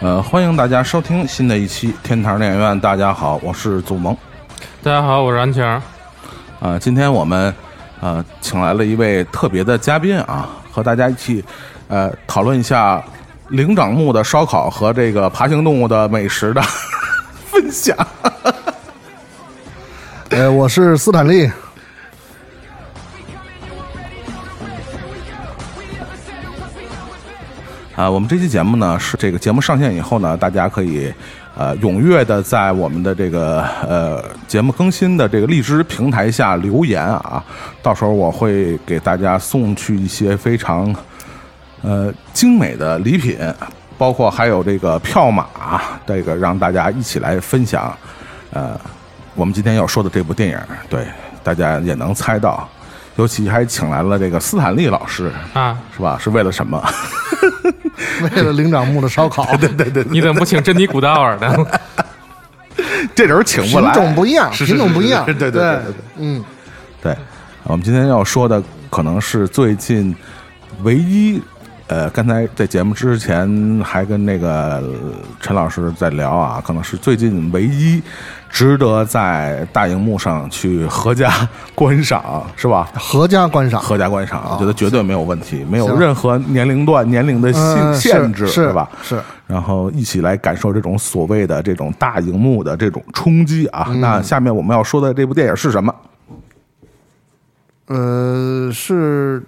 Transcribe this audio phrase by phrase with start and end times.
[0.00, 2.78] 呃，欢迎大家收听新的一期天堂电影院。
[2.78, 4.16] 大家好，我是祖萌。
[4.80, 5.64] 大家好，我是安晴。
[6.60, 7.52] 啊，今天我们
[8.00, 11.44] 呃请来了一位特别的嘉宾啊，和大家一起
[11.88, 13.02] 呃讨论一下
[13.48, 16.62] 灵长目的烧烤和这个爬行动物的美食的
[17.50, 17.96] 分享。
[20.30, 21.50] 呃，我是斯坦利。
[27.98, 31.12] 啊，我们这期节目呢是这个节目上线以后呢，大家可以
[31.56, 37.44] 呃踊跃的在我们的这个呃节目更新的这个荔枝平台下留言啊，
[37.82, 40.94] 到时候我会给大家送去一些非常
[41.82, 43.36] 呃精美的礼品，
[43.98, 45.48] 包括还有这个票码，
[46.06, 47.92] 这个让大家一起来分享。
[48.52, 48.80] 呃，
[49.34, 51.04] 我们今天要说的这部电影，对
[51.42, 52.68] 大家也能猜到，
[53.18, 56.16] 尤其还请来了这个斯坦利老师啊，是吧？
[56.22, 56.80] 是为了什么？
[58.34, 61.56] 为了灵长目的烧烤， 对对对，你怎么不请珍妮古道尔呢？
[63.16, 65.82] 这人请不来，品种不一样，品种不一样，对对对对，
[66.18, 66.44] 嗯，
[67.02, 67.16] 对。
[67.64, 70.14] 我们今天要说的可能是最近
[70.84, 71.42] 唯一，
[71.88, 74.82] 呃，刚才在节目之前还跟那个
[75.40, 78.02] 陈老师在聊啊，可能是最近唯一
[78.50, 81.32] 值得在大荧幕上去合家
[81.74, 82.90] 观赏，是吧？
[82.94, 88.90] 合家观赏，合家观赏，我觉得绝对没有问题，没有任何年龄段、年龄的限限制，是吧？
[89.02, 89.18] 是。
[89.46, 93.88] 然后一起来感受这种所谓的这种大荧幕的这种冲击啊！
[93.98, 95.94] 那下面我们要说的这部电影是什么？
[97.86, 99.42] 呃，是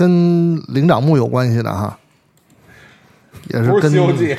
[0.00, 1.94] 跟灵长目有关系的哈，
[3.48, 4.34] 也是跟《西游记》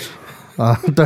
[0.64, 1.06] 啊，对，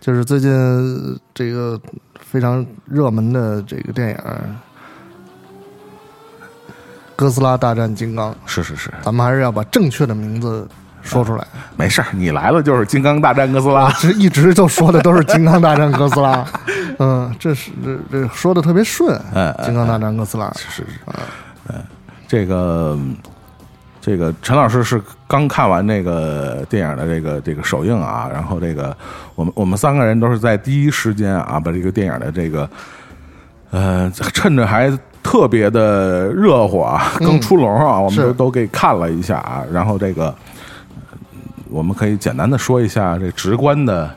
[0.00, 1.80] 就是最近这个
[2.18, 4.16] 非常热门的这个电影
[7.14, 8.32] 《哥斯拉大战金刚》。
[8.44, 10.66] 是是是，咱们还是要把正确的名字
[11.00, 11.46] 说出来。
[11.76, 16.44] 没事你来了就是《金刚大战哥斯拉》，这一直就说的都是《金刚大战哥斯拉》。
[16.98, 19.16] 嗯，这是这这说的特别顺。
[19.32, 21.14] 嗯，《金刚大战哥斯拉》是是是，嗯，
[22.28, 22.96] 这个
[24.00, 28.96] 这个陈老师是刚看完那个电影的这个这个首映啊，然后这个
[29.34, 32.70] 我们我们三个人都是在第一时间啊，把这个电影的这个
[33.70, 40.32] 呃，趁着还特别的热乎啊，刚出笼啊，我们都都给看了一下啊，然后这个
[41.68, 44.08] 我们可以简单的说一下这直观的。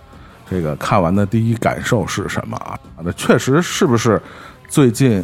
[0.49, 2.77] 这个看完的第一感受是什么啊？
[3.01, 4.21] 那确实是不是
[4.67, 5.23] 最近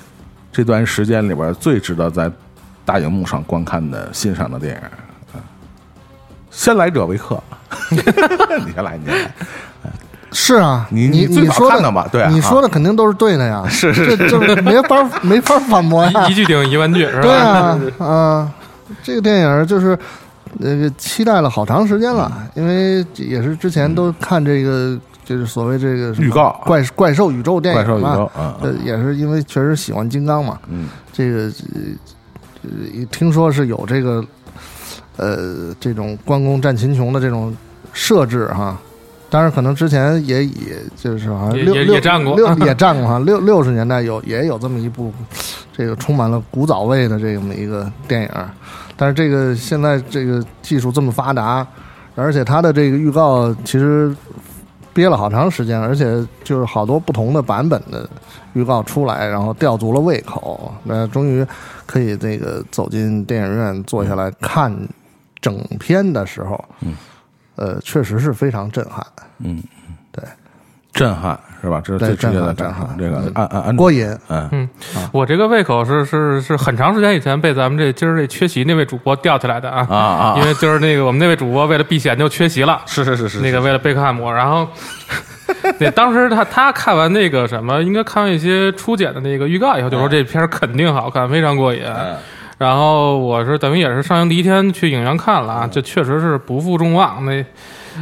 [0.54, 2.32] 这段时间里边最值得在
[2.88, 4.82] 大荧幕上观看的欣赏的电影？
[4.82, 5.44] 啊
[6.50, 7.38] 先来者为客，
[7.92, 7.98] 你
[8.74, 9.32] 先来，你先来。
[10.32, 16.28] 是啊，你你你说的嘛对啊你说的肯定都是对的呀， 是是这这没法没法反驳呀。
[16.28, 17.22] 一一，句顶一万句是吧？
[17.22, 18.52] 对啊， 啊，
[19.04, 19.98] 这个电影就是
[20.54, 26.60] 那个期待了好长时间了，因为也是之前都看这个就是所谓这个预告。
[26.66, 31.44] 怪怪兽宇宙电怪兽影嘛，宇宙啊，呃，也是因为确实喜欢金刚嘛，嗯，这个
[31.74, 31.82] 呃，
[32.64, 34.24] 呃听说是有这个
[35.18, 37.56] 呃这种关公战秦琼的这种
[37.94, 38.78] 设置哈。
[39.30, 45.12] 当然，可能之前也也就是好像也也六六也战过六 也战过哈，六六十年代有也有这么一部，
[45.76, 48.30] 这个充满了古早味的这么一个电影。
[48.96, 51.68] 但是这个现在这个技术这么发达，
[52.16, 54.16] 而且它的这个预告其实
[54.94, 58.10] 憋了好长时间，而且就是好多不同的版本的
[58.58, 60.74] 预告出来，然后吊足了胃口。
[60.84, 61.46] 那终于
[61.86, 64.76] 可以这个走进电影院坐下来看
[65.40, 66.96] 整片的时候，嗯，
[67.56, 69.06] 呃，确实是非常震撼，
[69.40, 69.64] 嗯，
[70.12, 70.24] 对，
[70.98, 71.82] 震撼是吧？
[71.84, 72.88] 这是对最直接的震撼。
[72.98, 74.06] 这个震撼按按按过瘾。
[74.28, 74.70] 嗯嗯，
[75.12, 84.68] 我这个胃口是是是很长时间以前被咱们这今儿这缺席那位主播吊起来的啊啊啊，因为就是那个我们那位主播为了避险就缺席了，是是是是那个为了贝克汉姆，然后
[85.80, 91.82] 对当时他他看完那个什么，应该看完一些初剪的那个预告以后，就说这片儿肯定好看，非常过瘾。
[91.86, 92.16] 嗯
[92.58, 97.24] 然后我是等于也是上映第一天去影院看了啊，这确实是不负众望。
[97.24, 97.46] 那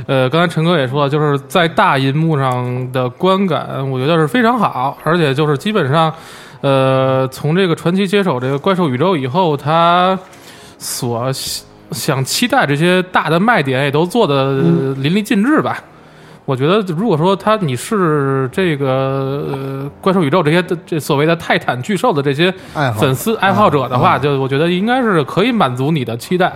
[0.08, 6.14] 呃，刚才陈哥也说了，就是在大银幕上的观感，我觉得是非常好，而且就是基本上，
[6.62, 10.18] 呃，从这个传奇接手这个怪兽宇宙以后，他
[10.78, 11.32] 所
[11.92, 14.54] 想期待这些大的卖点也都做的
[14.98, 15.78] 淋漓尽致吧。
[16.46, 18.88] 我觉得，如果说他你是这个
[19.52, 22.54] 呃怪兽宇宙这些这所谓的泰坦巨兽的这些
[23.00, 26.54] 粉丝爱好者的话，嗯就我觉得应该是可以满足你的期待。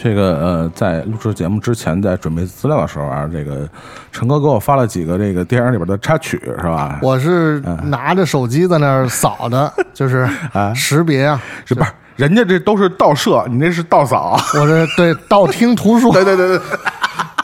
[0.00, 3.68] 这个呃，在录制节目之前，在准备资料的时候啊，这个
[4.12, 7.00] 陈哥给我发了几个这个电影里边的插曲，是吧？
[7.02, 11.90] 我是拿着手机在那儿扫的，就是啊识别啊，是不是？
[12.14, 14.36] 人家这都是盗摄，你那是盗扫。
[14.54, 16.60] 我这对道听途说， 对对对对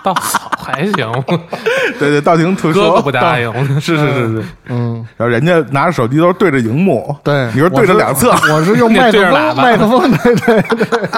[0.03, 1.25] 盗扫还行，
[1.99, 2.91] 对对，道听途说。
[2.91, 3.53] 哥哥不答应。
[3.81, 11.09] 是是是是，嗯，然后人家拿着手机都是对着荧幕，对，你说对着两侧，我是用麦克麦克风，对对对。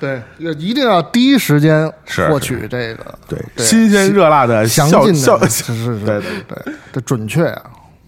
[0.00, 1.88] 对，要一定要第一时间
[2.28, 7.62] 获取这个对对新鲜热辣的详尽效的， 是是是，对对对，这准确啊，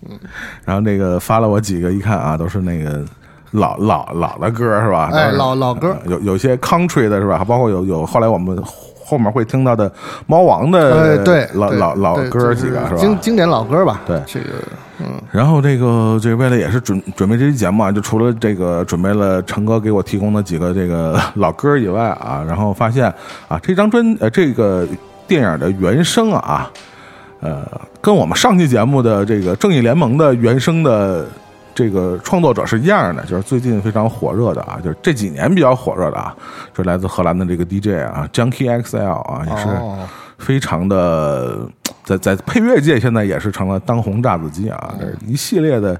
[0.08, 0.18] 嗯。
[0.64, 3.04] 然后那个发了我几个，一看啊，都是那个
[3.50, 5.10] 老老老的歌是吧？
[5.12, 7.44] 哎老老歌呃有有些 country 的是吧？
[7.44, 8.56] 包括有有后来我们
[9.04, 9.90] 后面会听到的
[10.26, 12.96] 猫王的哎，对，老老老歌几个是吧？
[12.96, 14.46] 经经典老歌吧，对这个
[15.00, 23.12] 嗯然后这个这为了也是准准备这期节目啊，就除了这个准备了陈哥给我提供的几个这个老歌以外啊，然后发现
[23.48, 24.86] 啊这张专呃这个
[25.26, 26.70] 电影的原声啊，
[27.40, 27.62] 呃
[28.00, 31.26] 跟我们上期节目的这个正义联盟的原声的
[31.74, 36.34] 这个创作者是一样的，就是最近非常火热的啊，就是这几年比较火热的啊，
[36.74, 39.68] 就是来自荷兰的这个 DJ 啊，Junkie XL 啊，也是。
[39.68, 40.08] 哦
[40.38, 41.68] 非常的
[42.02, 44.92] 在在配乐界现在也是成了当红炸子鸡啊！
[44.98, 45.94] 这一系列的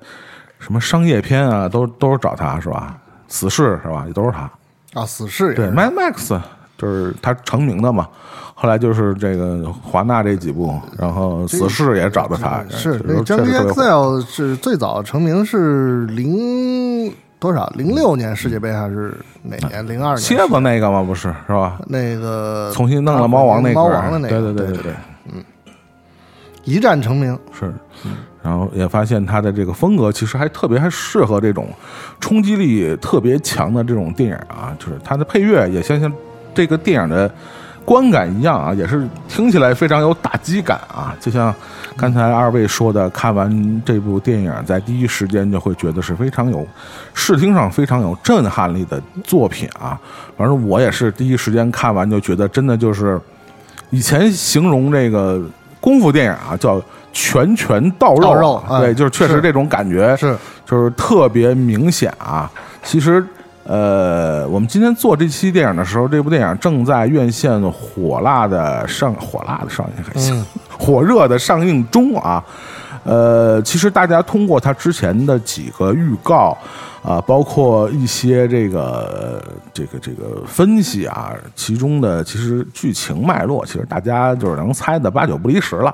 [0.58, 2.98] 什么商业片啊，都都是找他是吧？
[3.28, 4.02] 死侍是吧？
[4.08, 4.50] 也都是他。
[4.94, 6.36] 啊，死侍对，Mad Max
[6.82, 8.08] 就是他成名的嘛。
[8.54, 12.64] 后来就是这个华纳这几部，然后死侍也找的他。
[12.68, 17.66] 是就是这张确实特别火 XL 是最早成名是零多少？
[17.74, 19.84] 零六年世界杯还是哪年？
[19.88, 21.02] 零二年蝎子那个吗？
[21.02, 21.80] 不是是吧？
[21.86, 24.92] 那个重新弄了猫王那个，猫王的那个，对对对对对，
[25.32, 25.42] 嗯
[26.64, 27.74] 一战成名，是，
[28.40, 31.66] 然后也发现他的这个风格其实还特别还适合这种
[32.20, 36.12] 冲击力特别强的这种电影啊，就是他的配乐也像像
[36.54, 37.30] 这个电影的
[37.84, 41.54] 观感一样啊，也是听起来非常有打击感啊，就像
[41.96, 46.66] 刚才二位说的，看完这部电影在第一时间就会觉得是非常有
[47.14, 49.98] 视听上非常有震撼力的作品啊，
[50.36, 53.20] 反正我也是第一时间看完就觉得真的就是
[53.90, 55.42] 以前形容这个
[55.80, 56.80] 功夫电影啊叫
[57.12, 58.80] 拳拳到肉，到肉哎。
[58.80, 60.36] 对，就是确实这种感觉是。
[60.64, 62.50] 就是特别明显啊。
[62.82, 63.22] 其实，
[63.64, 70.44] 呃，我们今天做这期电影的时候，这部电影正在院线火辣的上火辣的上映还行，
[70.78, 72.44] 火热的上映中啊。
[73.04, 76.56] 呃，其实大家通过他之前的几个预告
[77.02, 79.42] 啊、包括一些这个
[79.74, 85.92] 这个这个分析啊，其中的其实剧情脉络，其实大家就是能猜的八九不离十了。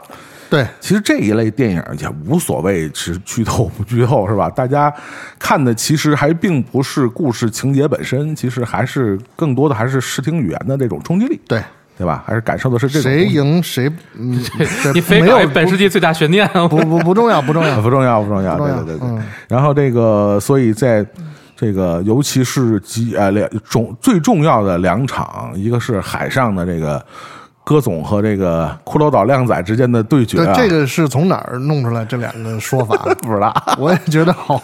[0.51, 4.51] 对，其实这一类电影也无所谓是剧透不剧透，是吧？
[4.51, 4.93] 大家
[5.39, 11.63] 看的其实还并不是故事情节本身，其实还是更多的还是视听语言的这种冲击力，对，
[11.99, 12.23] 对吧？
[12.25, 14.41] 还是感受的是这种谁赢谁，嗯，
[14.83, 19.09] 这你非没有搞一本世纪最大悬念，不不 不重要，不重要，不重要，不重要，不重要对对对对。
[19.09, 21.05] 嗯然后这个，所以在
[21.57, 27.05] 这个，尤其是几呃两重最重要的两场，一个是海上的这个
[27.69, 32.97] 戈总和这个骷髅岛靓仔之间的对决、对啊，，这个是从哪儿弄出来这两个说法？
[33.21, 33.55] 不知道。
[33.79, 34.59] 我也觉得好，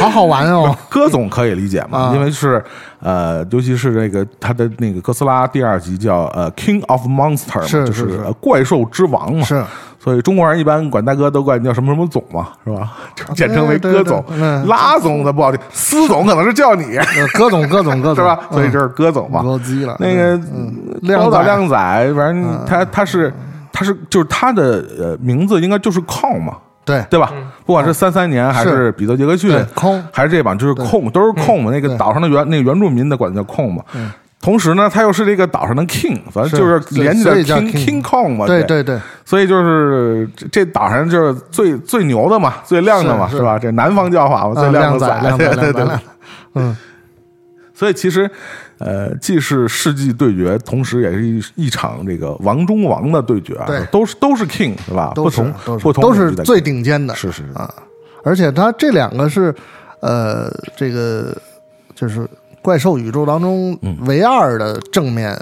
[0.00, 0.76] 好好玩哦。
[0.88, 2.60] 戈总可以理解嘛，啊因为是
[2.98, 9.64] 呃，尤其是这个他的那个哥斯拉第二集叫呃 King of Monster 嘛，就是怪兽之王嘛，是，
[10.02, 12.92] 所以中国人一般管大哥都管你叫什么什么总嘛，是吧？
[13.14, 14.24] 就简称为对对戈总。
[14.30, 17.04] 嗯，拉总的不好听，司总可能是叫你呃
[17.34, 18.16] 戈 总，哥总，哥总。
[18.24, 18.40] 是吧？
[18.50, 19.42] 所以这是哥总嘛。
[19.42, 19.96] 了。
[20.00, 20.74] 那个嗯。
[21.02, 21.68] 亮仔靓仔。
[21.68, 23.30] 靓仔，反正他他是
[23.70, 27.04] 他是就是他的呃名字应该就是控嘛，对。
[27.10, 27.30] 对吧？
[27.66, 28.92] 不管是三三年还是是。
[28.92, 31.70] 彼得杰克逊对，空还是这帮，就是控，都是控嘛。
[31.70, 33.82] 那个岛上的原那个原住民的管叫控嘛。
[34.40, 38.46] 同时呢，他又是这个岛上的 king，反正就是连起来所以叫 king king kong 嘛。
[38.46, 43.58] 对对，对对，所以就是这这岛上就是最最牛的嘛，最亮的嘛，是是吧？
[43.58, 46.00] 这南方叫法嘛，最啊亮的仔，靓仔，对对对靓仔。
[46.54, 46.76] 嗯，
[47.74, 48.30] 所以其实，
[48.78, 55.12] 呃，既是世纪对决，同时也是一一场这个王中王的对决啊，对都是都是 king 是吧？
[55.14, 57.70] 不同不同都是最顶尖的，是是是啊。
[58.24, 59.54] 而且它这两个是，
[60.00, 61.36] 呃，这个
[61.94, 62.26] 就是
[62.62, 65.36] 怪兽宇宙当中唯二的正面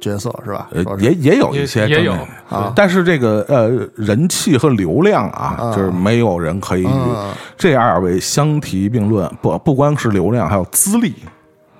[0.00, 0.68] 角色是吧？
[0.98, 9.30] 也也有一些也也有正面啊但是这个呃人气和流量啊，就是没有人可以与嗯这二位相提并论。
[9.40, 11.14] 不不光是流量，还有资历。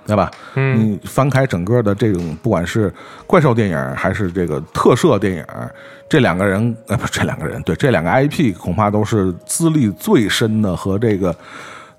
[0.05, 0.29] 对吧？
[0.57, 2.93] 嗯你翻开整个的这种，不管是
[3.25, 5.45] 怪兽电影还是这个特摄电影，
[6.09, 11.33] 这两个人，呃，不，这两个人，对，这两个 IP 恐怕都是资历最深的和这个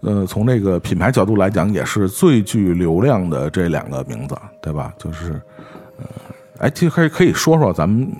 [0.03, 4.93] 呃，从这个品牌角度来讲，也是最具流量的这两个名字，对吧？
[4.97, 5.41] 就是，
[5.97, 6.05] 呃，
[6.59, 8.11] 哎，其实可以可以说说咱们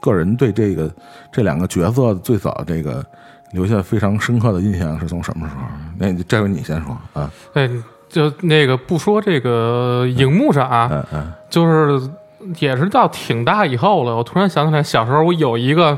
[0.00, 0.90] 个人对这个
[1.30, 3.04] 这两个角色最早这个
[3.52, 5.62] 留下非常深刻的印象是从什么时候？
[5.98, 7.70] 那这回你先说啊，哎，
[8.08, 12.10] 就那个不说这个荧幕上啊，嗯嗯就是
[12.58, 15.96] 也是到挺大以后了，我突然想起来，小时候我有一个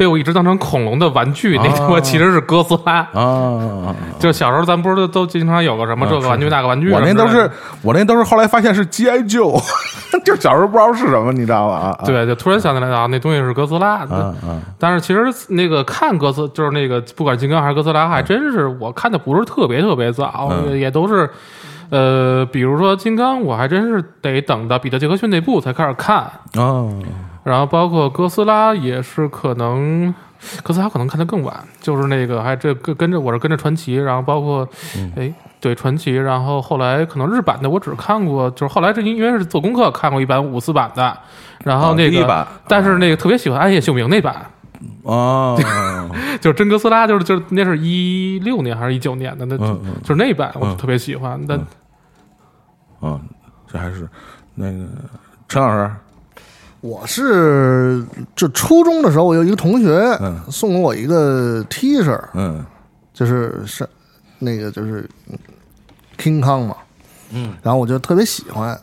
[0.00, 3.06] 被我一直当成恐龙的玩具，那他妈其实是哥斯拉。
[3.12, 7.50] 啊，就小时候咱不是都都经常有个什么啊这个玩具那个玩具，我那都是
[7.82, 9.54] 我那都是后来发现是 GI 救，
[10.24, 11.98] 就小时候不知道是什么，你知道吧？
[12.06, 14.06] 对，就突然想起来啊，那东西是哥斯拉。
[14.78, 21.28] 但是其实那个看哥斯就是那个不管金刚还是哥斯拉，还真是我看的不是特别特别早，嗯也都是
[21.90, 26.24] 呃，比如说金刚，我还真是得等到彼得杰克逊那部才开始看，
[26.56, 26.90] 哦，
[27.50, 30.14] 然后包括哥斯拉也是可能。
[30.62, 34.66] 哥斯拉可能看的更晚，就是那个还这跟跟着我是跟着传奇，然后包括，
[34.96, 35.30] 嗯哎、
[35.60, 41.14] 对传奇，然后后来可能日版的我只看过，就是后来这因为是做功课看过一版五四版的，
[41.62, 44.46] 然后那个，但是那个特别喜欢暗夜秀明那版，
[45.02, 45.58] 哦，
[46.40, 51.38] 就是真哥斯拉，就是就是那是一六年还是一九年的，那、嗯嗯就是那版我特别喜欢。
[51.46, 51.60] 但、
[53.02, 53.20] 嗯，
[53.70, 54.08] 这还是
[54.54, 54.86] 那个
[55.48, 55.90] 陈老师，
[56.80, 60.40] 我是就初中的时候，我有一个同学嗯。
[60.50, 62.64] 送给我一个 T 恤，嗯。
[63.12, 63.86] 就是是
[64.38, 65.38] 那个就是嗯
[66.16, 66.76] King Kong 嘛，
[67.32, 68.78] 嗯，然后我就特别喜欢，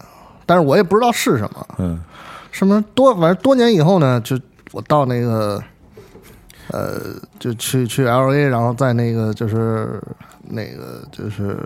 [0.45, 1.99] 但是我也不知道是什么，嗯。
[2.51, 4.39] 什么多反正多年以后呢，就
[4.71, 5.61] 我到那个
[6.69, 10.01] 呃，就去去 L A，然后在那个就是
[10.43, 11.57] 那个就是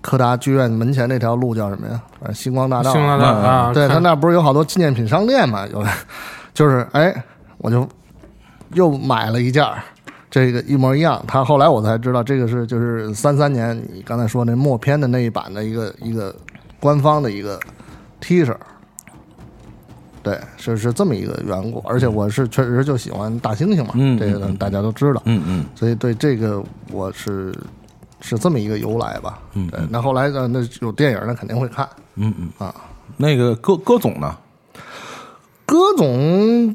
[0.00, 2.00] 柯达剧院门前那条路叫什么呀？
[2.18, 5.66] 反正星光大道，星光大道啊，对他那不是有好多纪念品商店嘛？
[5.68, 5.84] 有，
[6.54, 7.14] 就是哎，
[7.58, 7.86] 我就
[8.72, 9.82] 又买了一件儿，
[10.30, 11.22] 这个一模一样。
[11.26, 16.34] 他后来我才知道，这个是就是三三年你刚才说那默片的那一版的一个一个
[16.78, 17.58] 官方的一个
[18.20, 18.54] T 恤。
[20.22, 27.54] 对，是是这么一个缘故，而且我是确实就喜欢大猩猩嘛，嗯这个大家都知道，嗯嗯所以对这个我是
[28.20, 29.38] 是这么一个由来吧。
[29.54, 31.88] 嗯对，那后来呢，那有电影那肯定会看。
[32.16, 32.48] 嗯嗯。
[32.58, 32.74] 啊，
[33.16, 34.36] 那个戈戈总呢？
[35.66, 36.74] 戈总，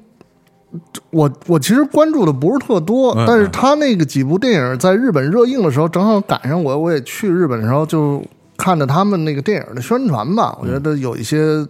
[1.10, 8.24] 我我其实关注的不是特多，嗯但是他那个几部电影在日本热映的时候，正好赶上我我也去日本的时候，就
[8.58, 11.66] 看着他们那个电影的宣传吧，我觉得有一些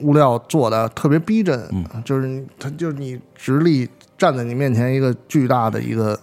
[0.00, 1.84] 物料做的特别逼真，嗯。
[2.04, 3.88] 就是你他就是你直立
[4.18, 6.18] 站在你面前一个巨大的一个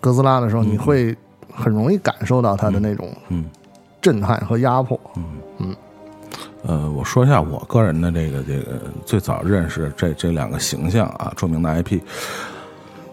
[0.00, 1.16] 哥斯拉的时候，你会
[1.56, 3.46] 很容易感受到他的那种嗯
[4.00, 5.00] 震撼和压迫。
[5.16, 5.24] 嗯
[5.58, 5.76] 嗯
[6.66, 12.00] 呃，我说一下我个人的这个这个最早认识这这两个形象啊，著名的 IP。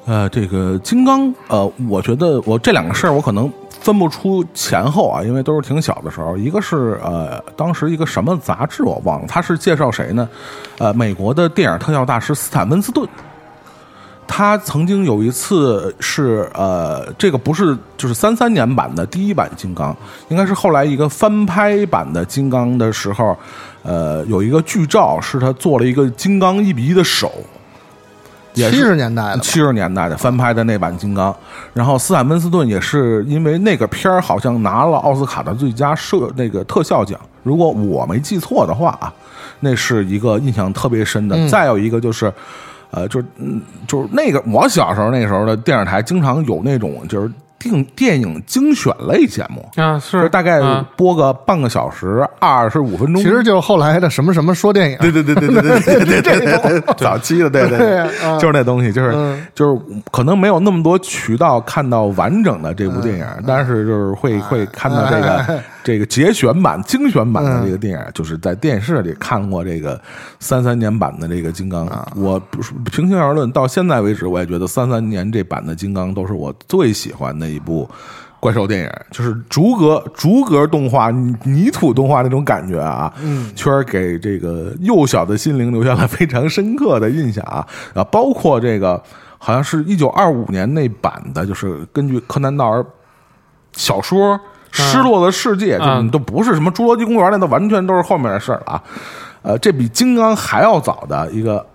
[0.05, 6.35] 呃，这个金刚，呃，我觉得我这两个事儿我可能分不出前后啊，因为都是挺小的时候。
[6.35, 10.27] 一个是呃，当时一个什么杂志我忘了，他是介绍谁呢？
[10.79, 13.07] 呃，美国的电影特效大师斯坦温斯顿。
[14.27, 19.95] 他曾经有一次是呃，这个不是就是三三年版的第一版金刚，
[20.29, 23.37] 应该是后来一个翻拍版的金刚的时候，
[23.83, 27.31] 呃，有一个剧照是他做了一个金刚一比一的手，
[28.53, 31.35] 也七是十年代的吧，七十年代的翻拍的那版金刚，
[31.73, 39.13] 然后斯坦温斯顿也是因为那个片儿好像拿了奥斯卡的最佳摄那个特效奖，如果我没记错的话啊，
[39.59, 41.47] 那是一个印象特别深的。
[41.47, 42.33] 再有一个就是。
[42.93, 53.23] 呃，就是嗯，就是那个我小时候那时候的电视台经常有那种就是电电影精选类节目，啊就是大概啊播个半个小时，二十五分钟。
[53.23, 58.05] 其实就是后来的什么什么说电影，对对对对对对对对对对，早期的对对
[58.37, 59.81] 就是那东西，就是嗯就是
[60.11, 69.99] 可能没有那么多渠道看到完整的这部电影，但是就是会会看到这个这个节选版、精选版的这个电影，就是在电视里看过这个
[70.39, 71.87] 三三年版的这个金刚。
[72.15, 72.39] 我
[72.91, 77.89] 平心而论，到现在为止，我也觉得三三年这版的金刚都是我最喜欢的一部。
[78.39, 87.65] 怪兽电影就是逐格逐格动画、泥泥土动画那种感觉啊，嗯，确实给这个幼小的心灵留下了非常深刻的印象啊。
[87.93, 89.01] 啊，包括这个
[89.37, 92.85] 好像是一九二五年那版的，就是根据柯南道尔
[93.77, 94.35] 小说
[94.73, 98.83] 《失落的世界》嗯就都不是什么《侏罗纪公园》，那都完全都是后面的事儿了啊。
[99.43, 101.65] 呃，这比金刚还要早的一个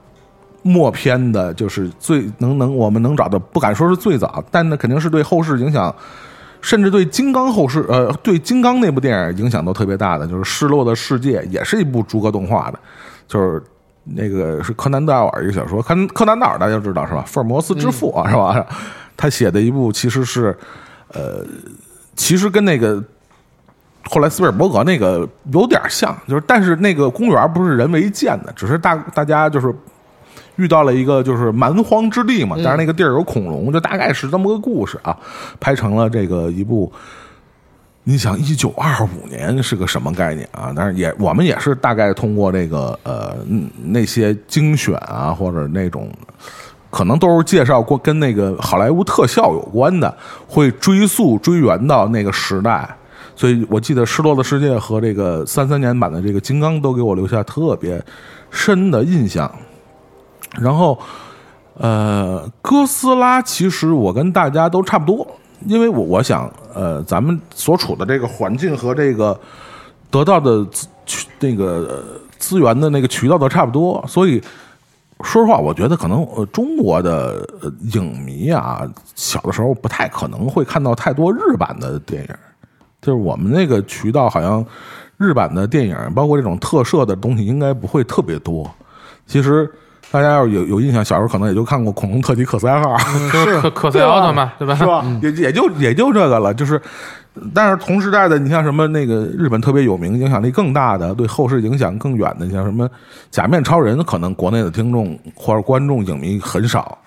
[0.62, 5.94] 默片的，就是最能能我们能找到，不敢说是最早，但那肯定是对后世影响，
[6.60, 12.78] 甚至对金刚后世呃对金刚那部电影影响都特别大的，就是《失落的世界》，也是一部逐格动画的，
[13.26, 13.62] 就是。
[14.10, 17.22] 那个是柯南道尔一个小说，柯柯南道尔大家知道是吧？
[17.26, 18.66] 福尔摩斯之父啊，是吧？
[19.18, 20.56] 他写的一部其实是，
[21.12, 21.44] 呃，
[22.18, 23.02] 其实跟那个
[24.10, 29.72] 后来斯皮尔伯格那个有点像，就是但是那个公园不是人为建的，只是大大家就是
[30.56, 35.16] 遇到了一个就是蛮荒之地嘛，但是那个地儿有恐龙，就大概是这么个故事啊，
[35.60, 36.92] 拍成了这个一部。
[38.04, 40.72] 你想，一九二五年是个什么概念啊？
[40.74, 43.36] 但是也我们也是大概通过这个呃
[43.84, 46.10] 那些精选啊，或者那种
[46.90, 50.16] 可能都是介绍过跟那个好莱坞特效有关的，
[50.46, 52.88] 会追溯追源到那个时代。
[53.36, 58.04] 所以我记得《失落的世界》和这个三三年版的这个《金刚》都给我留下特别
[58.50, 59.48] 深的印象。
[60.60, 60.98] 然后，
[61.74, 65.24] 呃，哥斯拉其实我跟大家都差不多，
[65.66, 69.38] 因为我我想，呃，咱们所处的这个环境和这个
[70.10, 70.88] 得到的资
[71.38, 72.02] 那个
[72.38, 74.42] 资源的那个渠道都差不多，所以
[75.24, 78.82] 说实话，我觉得可能呃中国的呃影迷啊，
[79.14, 82.28] 小的时候不太可能会看到太多日版的电影，
[83.02, 84.64] 就是我们那个渠道好像
[85.16, 88.70] 日版的电影，包括这种特摄的东西，应该不会特别多。
[89.26, 89.68] 其实
[90.10, 92.96] 大家要是有有印象，小时候可能也就看过《恐龙特级可赛号》，
[93.32, 94.74] 就是可可赛奥特曼，对吧？
[94.74, 95.04] 是吧？
[95.20, 96.80] 也也就也就这个了，就是，
[97.54, 102.88] 但是同时代的，你像什么那个日本特别有名、影响力更大的、对后世影响更远的，你像什么
[103.30, 106.98] 假面超人，可能国内的听众或者观众、影迷很少。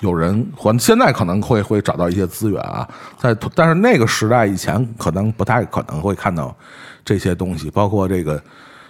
[0.00, 6.56] 有人或现在可能会会找到一些资源啊，在但是那个时代以前可能不太可能会看到
[7.04, 8.42] 这些东西，包括这个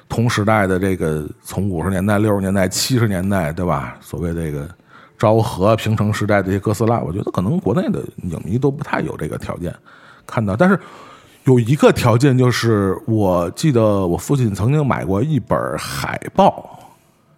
[0.08, 3.96] 同时代的这个从五十年代、六十年代、七十年代，对吧？
[4.00, 4.68] 所谓这个
[5.18, 9.74] 昭和、平成时代这些哥斯拉，我觉得可能国内的影迷都不太有这个条件
[10.30, 10.54] 看到。
[10.56, 10.78] 但是
[11.44, 16.76] 有一个条件就是，我记得我父亲曾经买过一本海报。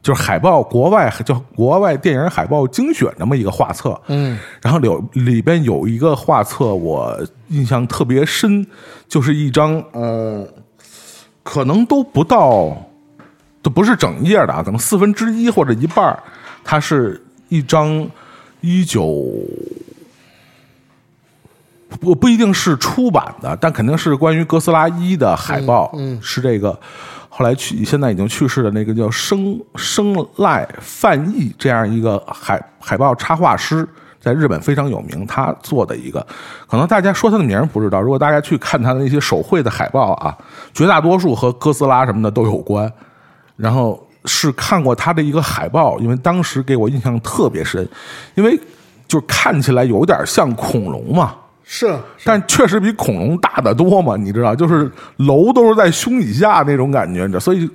[0.03, 7.17] 就是海报，国外叫国外电影海报精选那么一个画册，嗯，然后有里边有一个画册，我
[7.51, 8.67] 印象特别深，
[9.07, 10.45] 就是一张呃，
[11.45, 12.77] 可能都不到，
[13.63, 16.21] 都不是整页的啊，可能四分之一或者一半儿
[16.65, 18.05] 它是一张
[18.61, 19.33] 一九
[22.01, 26.79] 不不一定是出版的，但肯定是关于哥斯拉一的海报，嗯嗯是这个。
[27.29, 33.89] 后来去现在已经去世的那个叫生生赖范义这样一个海海报插画师，
[34.21, 36.27] 在日本非常有名，他做的一个，
[36.69, 40.37] 可能大家说他的名不知道，如果大家去看他的那些手绘的海报啊，
[40.75, 42.93] 绝大多数和哥斯拉什么的都有关。
[43.57, 47.89] 然后是看过他的一个海报，因为当时给我印象特别深，
[48.35, 48.59] 因为
[49.09, 51.35] 就看起来有点像恐龙嘛，
[51.75, 51.91] 是
[52.23, 57.67] 但确实比恐龙大得多嘛，你知道，就是楼都是在胸以下那种感觉，你知道，所以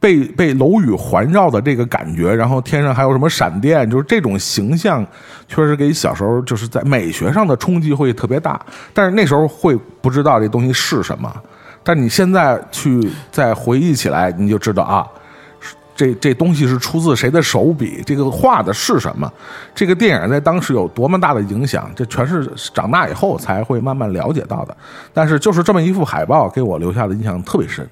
[0.00, 5.06] 被被楼宇环绕的这个感觉，然后天上还有什么闪电，就是这种形象，
[5.46, 8.58] 确实给小时候就是在美学上的冲击会特别大。
[8.94, 11.30] 但是那时候会不知道这东西是什么，
[11.82, 15.06] 但你现在去再回忆起来，你就知道啊。
[15.96, 18.02] 这这东西是出自谁的手笔？
[18.04, 19.32] 这个画的是什么？
[19.74, 21.90] 这个电影在当时有多么大的影响？
[21.94, 24.76] 这全是长大以后才会慢慢了解到的。
[25.12, 27.88] 但是就是这么一幅海报，给我留下的印象特别深。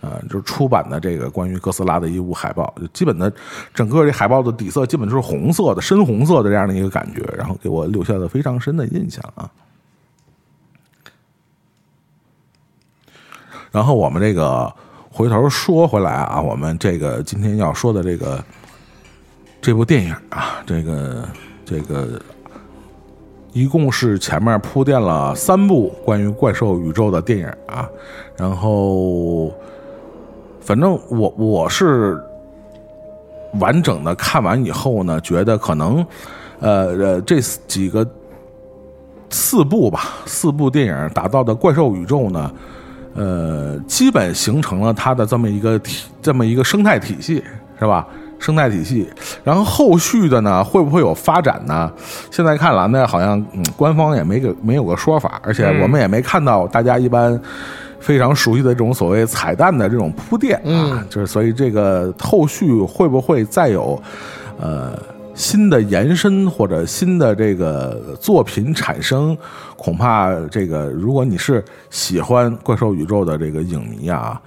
[0.00, 3.32] 呃，就是出版的这个关于哥斯拉的一幅海报，就基本的
[3.72, 9.50] 整个这海报的底色基本就是红色的、深红色的这样的一个感觉，然后给我留下了非常深的印象啊。
[13.72, 14.70] 然后我们这个
[15.16, 18.44] 回头说回来啊，我们这个今天要说的这个
[19.62, 21.28] 这部电影啊，这个
[21.64, 22.20] 这个
[23.52, 27.88] 一共是前面铺垫了三部关于怪兽宇宙的电影啊，
[28.36, 29.54] 然后
[30.60, 32.20] 反正我我是
[33.60, 36.04] 完整的看完以后呢，觉得可能
[36.58, 38.04] 呃呃这几个
[39.30, 42.52] 四部吧，四部电影打造的怪兽宇宙呢。
[43.14, 47.42] 呃，基本形成了它的这么一个体，这么一个生态体系，
[47.78, 48.06] 是吧？
[48.40, 49.08] 生态体系，
[49.42, 51.90] 然后后续的呢，会不会有发展呢？
[52.30, 57.40] 现在看来呢，好像嗯，官方也没个没有个说法，而且我们也没看到大家一般
[58.00, 64.02] 非常熟悉的这种所谓彩蛋的这种铺垫啊，就是所以这个后续会不会再有
[64.60, 64.92] 呃？
[65.34, 69.36] 新的延伸或者新的这个作品产生，
[69.76, 74.40] 恐怕这个如果你是喜欢怪兽宇宙的这个影迷啊，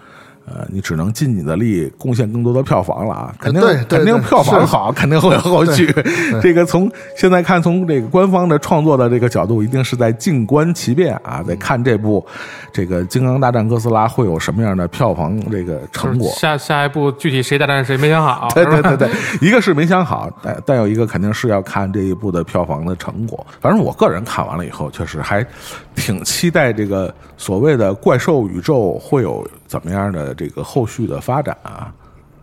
[0.50, 3.36] 呃，你只能尽你的力贡献更多的票房了啊！
[3.38, 5.94] 肯定肯定票房好，肯定会有后续。
[6.42, 12.26] 这个从现在看，从这个官方的创作的这个角度，一定是在静观其变啊，在看这部
[12.72, 16.32] 这个《金刚大战哥斯拉》会有什么样的票房这个成果。
[16.38, 19.10] 下下一步具体谁大战谁没想好，对对对对，
[19.42, 23.46] 一个是没想好，但但有一个肯定是要看这一部的票房的成果。
[23.60, 25.46] 反正我个人看完了以后，确实还
[25.94, 31.92] 挺期待这个所谓的怪兽宇宙会有怎么样的这个后续的发展啊。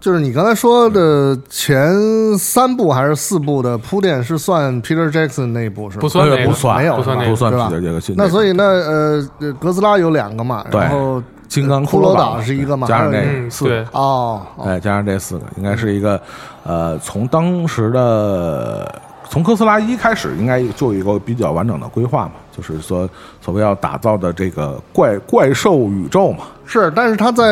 [0.00, 1.88] 就是你刚才说的前
[2.36, 6.02] 三部还是四部的铺垫是算 Peter Jackson 那一部是吗？
[6.02, 6.46] 不算那个。
[6.46, 7.30] 不算，没有不不算那个。
[7.30, 8.28] 对吧算彼得杰克逊这个。
[8.28, 13.86] 那所以那呃，呃哥斯拉有两个嘛，然后金刚骷髅岛岛是一个嘛，加上这四个。
[13.92, 14.42] 哦。
[14.62, 16.20] 哎，加上这四个，应该是一个，
[16.64, 23.08] 呃，从当时的从哥斯拉一开始，应该就有一个比较完整的规划嘛，就是说
[23.40, 26.44] 所谓要打造的这个怪怪兽宇宙嘛。
[26.64, 27.44] 是，但是他在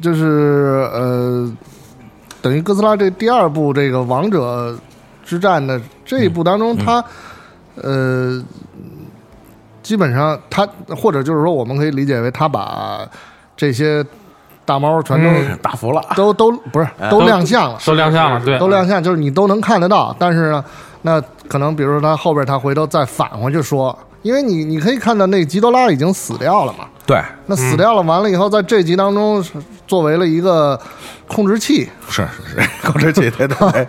[0.00, 1.50] 就是呃，
[2.42, 4.76] 等于哥斯拉这第二部这个王者
[5.24, 7.02] 之战的这一部当中，他
[7.76, 8.42] 呃，
[9.82, 13.08] 基本上他或者就是说，我们可以理解为他把
[13.56, 14.04] 这些
[14.68, 20.14] 大猫全都、嗯打服了，都都不是都亮相了，都亮相了，对，都亮相，就是你都能看得到。
[20.18, 20.62] 但是呢，
[21.00, 26.84] 那可能比如说他后边他回头再返回去说，因为你你可以看到那吉多拉已经死掉了嘛。
[27.06, 29.42] 对，那死掉了，完了以后，在这集当中
[29.86, 30.78] 作为了一个
[31.26, 32.22] 控制器，是
[32.54, 33.86] 是是，控制器，对 作为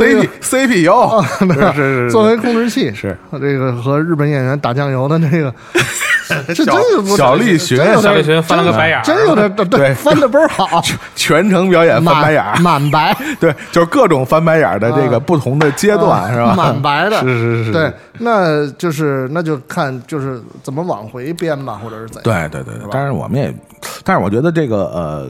[0.00, 3.14] ，C 个 P C P U， 是是是，作为控制器，是。
[3.32, 5.52] 这个和日本演员打酱油的那个，
[6.54, 10.82] 这真有不小栗旬真有点小栗学翻了个白眼儿真有点对对翻的倍儿好，
[11.14, 16.54] 全程表演翻白眼儿满，白， 对，就是各种翻白眼儿的这个不同的阶段，是吧？
[16.54, 22.50] 满白的，是是是，对，那就是那就看就是怎么往回编吧，或者是怎样。
[22.50, 23.54] 对对对，但是我们也，
[24.04, 25.28] 但是我觉得这个呃，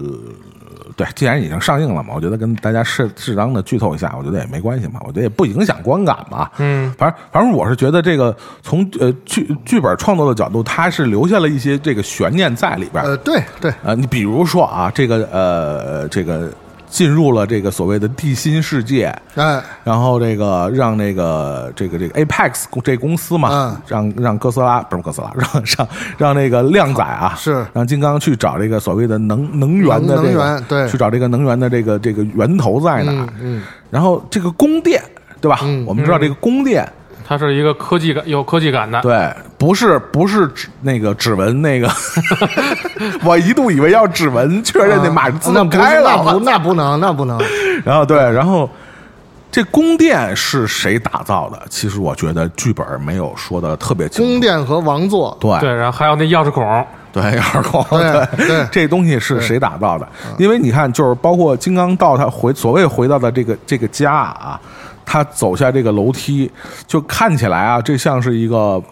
[0.96, 6.50] 对，既然已经上映了嘛，我觉得跟大家适适当的剧透一下，我觉得也没关系嘛，我觉得也不影响观感嘛。
[6.58, 13.08] 嗯，反正反正我是觉得这个从呃剧剧本创作的角度，它是留下了一些这个悬念在里边儿。
[13.08, 16.52] 呃，对对，呃，你比如说啊，这个呃这个
[16.92, 23.82] 进入了这个所谓的地心世界，哎，然后这个让那个这个这个 Apex 这公司嘛，嗯。
[23.88, 27.64] 让让哥斯拉不是哥斯拉， 让让让那个靓仔啊，是。
[27.72, 30.86] 让金刚去找这个所谓的能能源的这个能源对。
[30.86, 33.28] 去找这个能源的这个这个源头在哪嗯？
[33.40, 35.02] 嗯，然后这个宫殿，
[35.40, 35.60] 对吧？
[35.62, 36.86] 嗯我们知道这个宫殿，
[37.26, 41.88] 它是一个科技感有科技感的，对，不是不是指那个指纹那个
[43.24, 47.38] 我一度以为要指纹确认那码自啊那不动开了，那不那不能那不能，
[47.84, 48.68] 然后对，然后
[49.50, 51.60] 这宫殿是谁打造的？
[51.68, 54.30] 其实我觉得剧本没有说的特别清楚。
[54.30, 55.58] 宫殿和王座，对。
[55.60, 56.64] 对，然后还有那钥匙孔，
[57.12, 57.84] 对，钥匙孔
[58.38, 60.08] 对这东西是谁打造的？
[60.38, 64.58] 因为你看，就是包括金刚道他回所谓回到的这个这个家啊，
[65.04, 66.50] 他走下这个楼梯，
[66.86, 68.82] 就看起来啊，这像是一个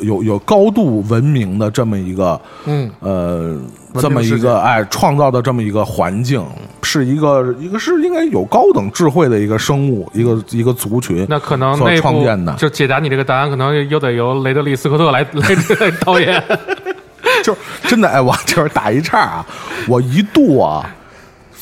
[0.00, 3.60] 有有高度文明的这么一个嗯，呃，
[4.00, 6.44] 这么一个哎创造的这么一个环境，
[6.82, 15.48] 是一个一个是应该有高等智慧的一个生物，一个一个族群，那可能所创建的，就解答你这个答案，可能又得由雷德利·斯科特来来
[15.80, 16.42] 来导演。
[17.42, 19.46] 就是真的哎，我就是打一岔啊，
[19.86, 20.88] 我一度啊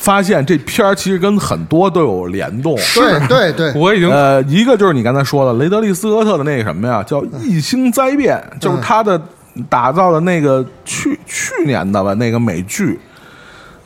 [0.05, 2.77] 发现这片儿其实跟很多都有联动。
[2.77, 3.51] 是对。
[3.53, 9.19] 对，我已经呃，一个就是你刚才说的雷德利·斯科特的那个什么呀，叫《异星灾变》，就是他的
[9.67, 12.99] 打造的那个去去年的吧那个美剧，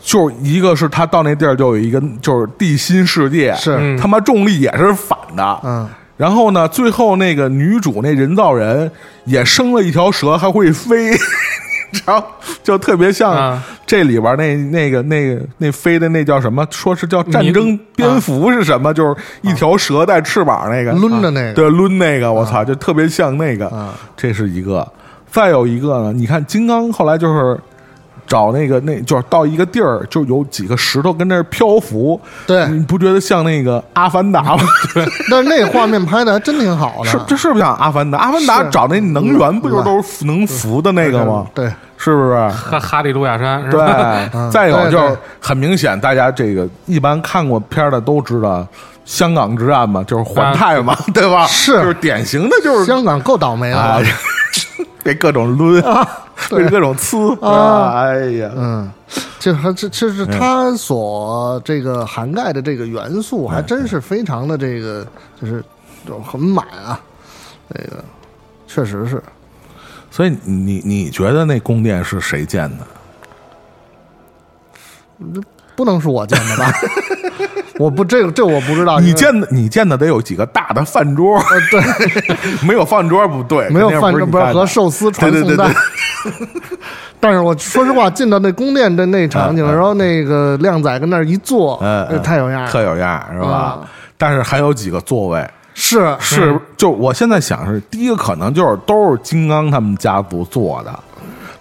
[0.01, 3.77] 就是一个是他到那地儿就有一个就是地心世界，是。
[3.79, 3.97] 嗯。
[3.97, 8.91] 他妈重力也是反的，嗯，然后呢，最后那个女主那人造人
[9.23, 11.12] 也生了一条蛇，还会飞，
[12.06, 12.28] 然后
[12.63, 16.65] 就特别像啊这里边那那个那个那飞的那叫什么？
[16.69, 18.93] 说是叫战争蝙蝠是什么？
[18.93, 23.93] 就是一条蛇带翅膀那个，抡着那个，对，抡那个，我操，就特别像那个啊。
[24.15, 24.88] 这是一个，
[25.32, 27.60] 再有一个呢，你看金刚后来就是。
[28.30, 34.63] 找那个，那就是到一个地儿，就有几个石头跟那儿漂浮，对你不觉得像那个《阿凡达》吗？
[35.30, 38.20] 但是那画面拍的还真挺好的， 是，这是不是像阿凡达？
[38.20, 41.46] 阿凡达找那能源不就都是能浮的那个吗？
[41.54, 41.65] 对，
[41.98, 42.36] 是不是？
[42.50, 44.30] 哈哈利路亚山是吧？
[44.32, 48.65] 对，再有就是很明显，大家这个一般看过片儿的都知道，
[49.06, 51.48] 香港之战嘛，就是环太嘛，对吧？
[51.48, 54.06] 是就是典型的就是香港够倒霉啊的，，
[55.10, 56.08] 被各种抡， 啊
[56.52, 58.02] 被各种呲啊啊！
[58.04, 58.91] 哎呀，嗯，
[59.39, 65.06] 这还这这是它所这个涵盖的这个元素，还真是非常的这个，
[65.41, 65.63] 就是
[66.08, 67.00] 就很满啊，
[67.74, 68.04] 这个
[68.67, 69.22] 确实是。
[70.12, 72.86] 所以你你觉得那宫殿是谁建的？
[75.76, 76.72] 不能是我建的吧？
[77.80, 79.00] 我不，这个这我不知道。
[79.00, 81.82] 你见的你见的得有几个大的饭桌，呃对，
[82.68, 85.80] 没有饭桌不对，没有饭桌不是和寿司传对对对送带。
[87.22, 92.68] 但是我说实话，进到那宫殿的那场景，然后那个靓仔跟那儿一坐，那嗯嗯太有样。
[92.68, 93.80] 特有样儿是吧啊？
[94.18, 101.00] 但是还有几个座位是是，就我现在想是第一个可能就是都是金刚他们家族坐的，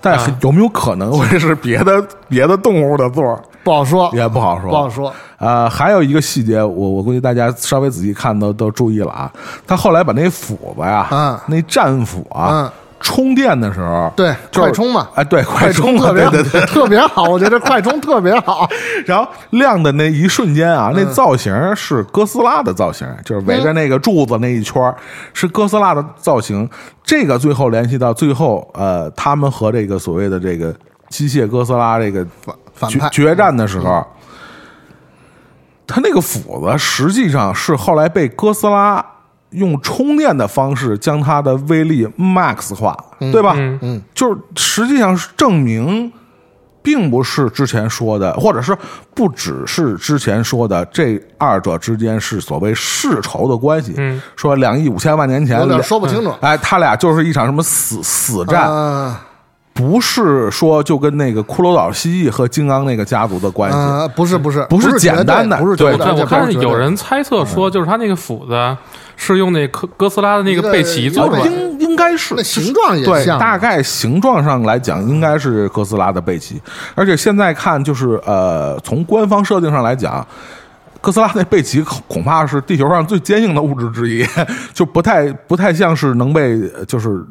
[0.01, 5.13] 但是啊有没有可能会是别的别的动物的座儿不好说，也不好说，不好说。
[5.39, 9.33] 呃，还有一个细节，我我估计大家稍微仔细看都都注意了啊。
[9.67, 16.61] 他后来把那斧子呀，嗯那战斧啊，嗯充电的时候，对，就是快充嘛，哎，对，快充特别对对对。
[16.63, 18.69] 特别好，我觉得快充特别好。
[19.07, 24.93] 然后亮的那一瞬间啊，嗯那造型是哥斯拉的造型，就是围着那个柱子那一圈儿
[25.33, 26.69] 是哥斯拉的造型。
[27.05, 30.75] 这个最后联系到最后，呃，他们和这个所谓的这个
[31.09, 34.05] 机械哥斯拉这个反反派决战的时候，
[35.89, 39.05] 他那个斧子实际上是后来被哥斯拉
[39.51, 43.55] 用充电的方式将它的威力 max 化，对吧？
[43.57, 46.13] 嗯嗯，就是实际上是证明，
[46.83, 48.77] 并不是之前说的，或者是
[49.15, 53.95] 不只是之前说的，这二者之间是所谓世仇的关系。
[53.97, 56.31] 嗯，说两亿五千万年前有，点说不清楚。
[56.43, 59.25] 哎，他俩就是一场什么死死战，啊
[59.79, 63.79] 不是说就跟那个骷髅岛蜥蜴和金刚那个家族的关系。
[63.79, 68.77] 呃，不是不是不是是简单的不是对绝对对，我看有人猜测说，就是他那个斧子
[69.15, 71.47] 是用那哥哥斯拉的那个个背鳍做出来的。
[71.47, 76.61] 应应该是那形状也对，像大概形状上来讲，应该是哥斯拉的背鳍。
[76.97, 80.27] 而且现在看，就是呃，从官方设定上来讲，
[81.01, 84.27] 哥斯拉那背鳍恐恐怕是地球上最坚硬的物质之一，
[84.75, 87.25] 就不太不太像是能被就是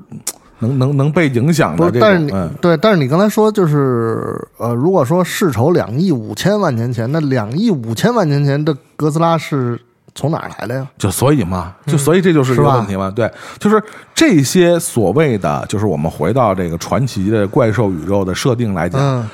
[0.59, 2.49] 能能能被影响不是，的但是你、嗯。
[2.61, 9.79] 对，但是你刚才说就是呃，如果说世仇两亿五千万年前，那两亿五千万年前的哥斯拉是
[10.15, 10.87] 从哪儿来的呀？
[10.97, 13.11] 就所以嘛，就所以这就是一个问题嘛。
[13.11, 13.81] 对，就是
[14.15, 19.29] 这些所谓的，就是我们回到这个传奇的怪兽宇宙的设定来讲，嗯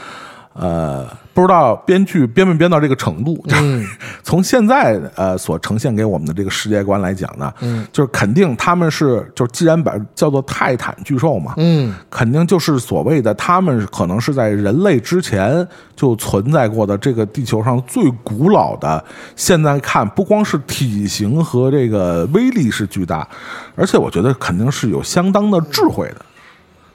[0.53, 3.43] 呃，不知道编剧编没编到这个程度。
[3.49, 3.85] 嗯
[4.23, 19.03] 从现在呃所呈现给我们的这个世界观来讲呢，嗯就是肯定他们是，就是既然把叫做泰坦巨兽嘛，嗯肯定就是所谓的他们可能是在人类之前就存在过的这个地球上最古老的。
[19.35, 23.27] 现在看，不光是体型和这个威力是巨大，
[23.75, 26.17] 而且我觉得肯定是有相当的智慧的。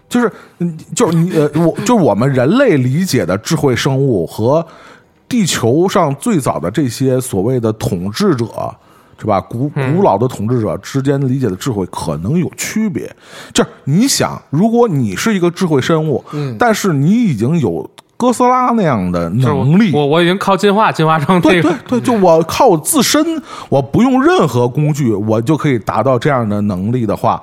[0.09, 4.67] 就是，嗯就是你呃，我就是我们人类理解的智慧生物和
[5.29, 8.47] 地球上最早的这些所谓的统治者，
[9.19, 9.41] 是吧？
[9.41, 13.15] 古古老的统治者之间理解的智慧可能有区别。
[13.53, 23.23] 就是你想，如果你是一个智慧生物，嗯但是你已经有哥斯拉那样的能力，我我已经靠进化进化成对，对对，就我靠我自身，
[23.69, 27.43] 我不用任何工具，我就可以达到这样的能力的话，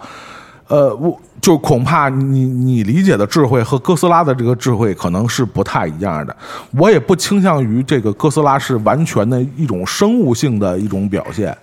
[0.67, 6.35] 呃，我就恐怕你你理解的智慧和哥斯拉的这个智慧可能是不太一样的。
[6.75, 11.55] 我也不倾向于这个哥斯拉是完全的一种生物性的一种表现，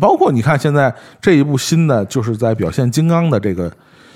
[0.00, 3.72] 包括你看现在这一部新的，就是在表现金刚的这个。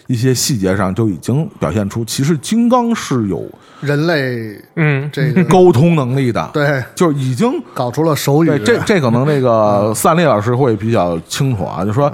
[0.09, 3.45] 一些细节上就已经表现出，其实金刚是有
[3.81, 12.09] 人类嗯，这个 沟通能力的， 对就是已经搞出了手语对，，这这可能那个散列老师会比较清楚啊，就说。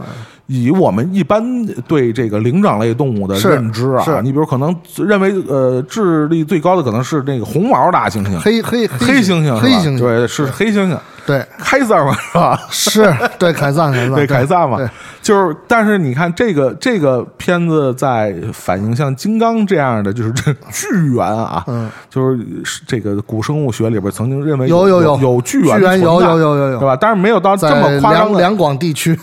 [0.46, 4.22] 以我们一般对这个灵长类动物的认知啊，是。
[4.22, 11.44] 你比如可能认为呃智力最高的可能是那个红毛大猩猩、黑黑黑猩猩黑猩猩对，是黑猩猩，对。
[11.58, 12.60] 凯撒嘛是吧？
[12.70, 14.14] 是对凯撒凯撒。
[14.16, 14.76] 对凯撒嘛。
[14.78, 14.88] 对，
[15.22, 25.42] 就是，但是你看这个这个片子在反映像金刚这样的，就是这巨猿啊，嗯，就是这个古生物学里边曾经认为有有有有。
[25.42, 26.78] 巨猿巨猿有有有有有。
[26.78, 26.96] 对吧？
[27.00, 29.18] 但是没有到这么夸张，两两广地区，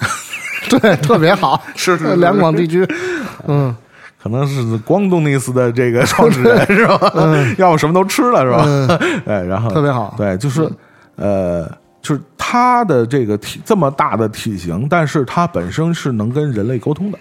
[0.80, 2.86] 对，特别好， 是是是两广地区，
[3.48, 3.76] 嗯，
[4.22, 7.00] 可能是光东尼斯的这个创始人是吧？
[7.58, 9.00] 要不什么都吃了是吧？
[9.26, 10.70] 哎，然后嗯特别好对，就是
[11.16, 11.70] 呃，
[12.02, 17.18] 就是它的这个体这么大的体型，但是它本身是能跟人类沟通的。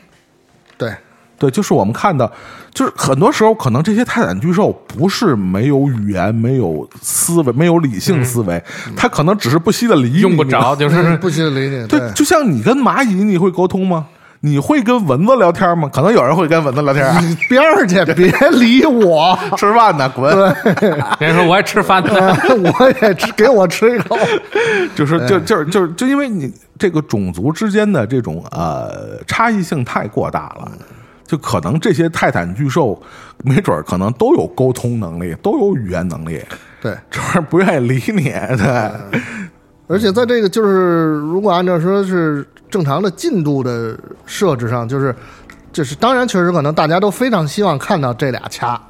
[0.76, 0.94] 对，
[1.38, 2.30] 对，就是我们看到，
[2.74, 8.62] 就是很多时候可能这些泰坦巨兽不是没有语言、没有思维、没有理性思维，
[8.96, 14.06] 它可能只是不惜的理你，用不着， 就是不惜的理解，对，就像你跟蚂蚁，你会沟通吗？
[14.40, 15.90] 你会跟蚊子聊天吗？
[15.92, 19.36] 可能有人会跟蚊子聊天啊，你边儿去，别理我。
[19.58, 20.32] 吃饭呢，滚！
[21.18, 22.12] 人 说我也吃饭呢，
[22.78, 24.16] 我也吃，给我吃一口。
[24.94, 30.70] 就是就就是就是就因为你这个种族之间的这种呃差异性太过大了，
[31.28, 33.00] 就可能这些泰坦巨兽，
[33.44, 36.42] 没准儿可能都有沟通能力，都有语言能力，
[36.80, 38.30] 对， 只是不愿意理你。
[38.56, 38.90] 对，
[39.86, 45.14] 而且在这个就是如果按照说是正常的进度的设置上，就是
[45.70, 48.80] 就是当然确实可能大家都非常希望看到这俩掐，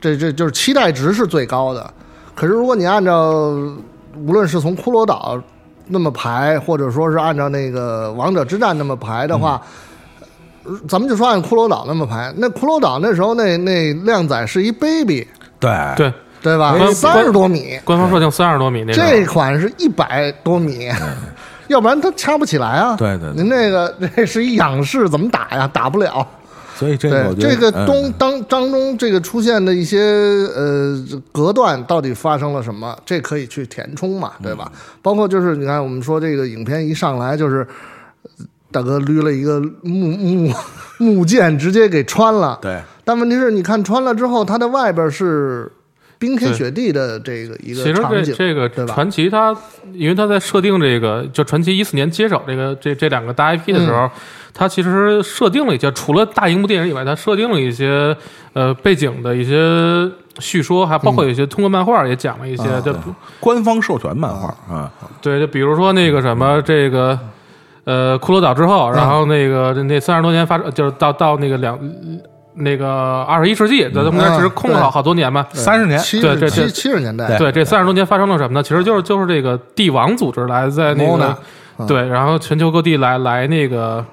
[0.00, 1.92] 这这就是期待值是最高的。
[2.36, 3.32] 可是如果你按照
[4.24, 5.36] 无论是从骷髅岛
[5.88, 9.60] 那么排，或者说是按照那个王者之战那么排的话，呃
[10.88, 15.26] 咱们就说按骷髅岛那么排，那骷髅岛那时候那那靓仔是一 baby，
[15.58, 16.76] 对，对，对吧？
[16.92, 20.88] 三十多米，官方设定三十多米那这，款是一百多米，
[21.68, 22.96] 要不然它掐不起来啊。
[22.96, 25.68] 对对对您那个 那是一仰视，怎么打呀？
[25.72, 26.26] 打不了。
[26.78, 29.98] 所以这这个嗯东当当中这个出现的一些
[30.54, 30.94] 呃
[31.32, 32.94] 隔断到底发生了什么？
[33.06, 34.70] 这可以去填充嘛，对吧？
[35.00, 37.66] 包括就是你看我们说这个影片一上来就是
[38.22, 40.52] 呃大哥捋了一个木木
[40.98, 42.58] 木剑，直接给穿了。
[42.60, 45.70] 对但问题是，你看穿了之后，它的外边是
[46.18, 48.94] 冰天雪地的这个一其实个场景，这这个对吧？
[48.94, 49.56] 传奇它，
[49.92, 54.10] 因为它在设定这个，就传奇一四年接手这个这这两个大 IP 的时嗯候，
[54.52, 58.16] 它其实设定了一些，除了大荧幕电影以外，它设定了一些
[58.54, 62.92] 呃背景的一些叙说，还包括有一些通过漫画也讲了一些，啊就
[63.38, 64.90] 官方授权漫画啊，
[65.22, 67.16] 对，就比如说那个什么这个。
[67.86, 71.78] 呃，骷髅岛之后，然后那个那三十多年发生，就是到到那个两
[72.54, 75.46] 那个二十一世纪，在中间其实空了好好多年嘛。
[75.52, 78.62] 三十年七对这这七七十年代，对，这三十多年发生了什么呢？
[78.62, 81.38] 其实就是就是这个帝王组织来在那个
[81.78, 84.04] 嗯对，然后全球各地来来那个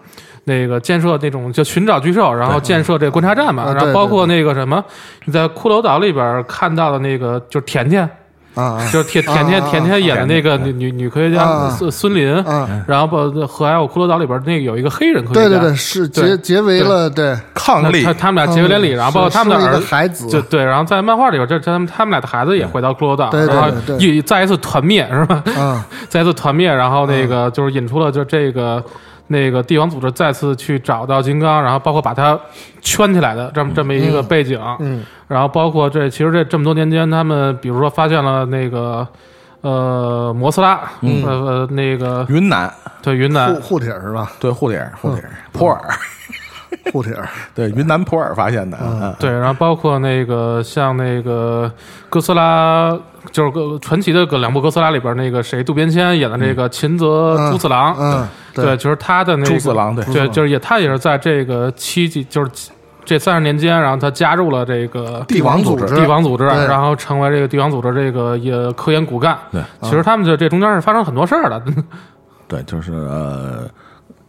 [0.43, 4.83] 那个建设那种就寻找巨兽，然后建设这个观察站嘛，啊然后包括那个什么，
[5.25, 8.07] 你在骷髅岛里边看到的那个就是甜甜，
[8.55, 8.89] 啊啊。
[8.91, 9.69] 就是甜甜甜啊啊。
[9.69, 11.69] 甜甜演的那个女女女科学家啊。
[11.77, 12.67] 孙孙林，啊！
[12.87, 25.43] 然后包和还有骷髅岛里边那个有一个黑人科学家，对对对，是结结为了对，抗力他他们俩结为连理，然后包括他们的儿孩子，就对，然后在漫画里边，这这他们他们俩的孩子也回到骷髅岛，然后一再一次团灭是吧？
[25.57, 28.83] 嗯 再一次团灭，然后那个就是引出了就这个
[29.27, 32.39] 那个帝王组织再次去找到金刚，然后包括把它
[32.81, 35.03] 圈起来的这么这么一个背景，嗯。
[35.27, 39.07] 然后包括这其实这这么多年间，他们比如说发现了那个
[39.61, 41.23] 呃摩斯拉，嗯。
[41.23, 42.71] 呃呃那个云南。
[43.01, 43.53] 对云南。
[43.55, 44.31] 护护体是吧？
[44.39, 45.79] 对护体护体普洱
[46.91, 47.13] 护铁，
[47.53, 49.15] 对云南普洱发现的，嗯。
[49.19, 51.71] 对，然后包括那个像那个
[52.09, 52.97] 哥斯拉，
[53.31, 60.03] 就是个传奇的个两部哥斯拉里边那个谁渡边谦演的那个秦泽嗯朱次郎，嗯，对，就是他的那个朱次郎对。
[60.05, 62.51] 对，就是也他也是在这个七季，就是
[63.05, 69.37] 这三十年间，然后他加入了这个帝王组织帝王组织，然后成为这个帝王组织这个也科研骨干。
[69.51, 71.61] 对，其实他们就这中间是发生很多事儿的。
[72.47, 73.63] 对，就是呃，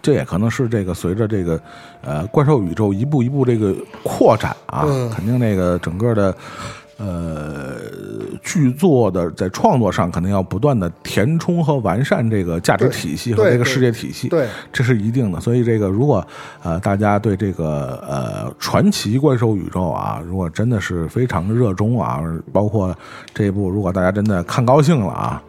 [0.05, 1.59] 这也可能是这个随着这个
[2.03, 6.37] 呃怪兽宇宙一步一步这个扩展啊，嗯肯定那个整个的
[6.99, 7.73] 呃
[8.43, 15.41] 剧作的在创作上肯定要不断的填充和完善这个价值体系和这个世界体系，对，这是一定的。
[15.41, 16.23] 所以这个如果
[16.63, 22.21] 呃大家对这个呃传奇怪兽宇宙啊，如果真的是非常热衷啊，
[22.53, 22.95] 包括
[23.33, 25.43] 这一部，如果大家真的看高兴了啊。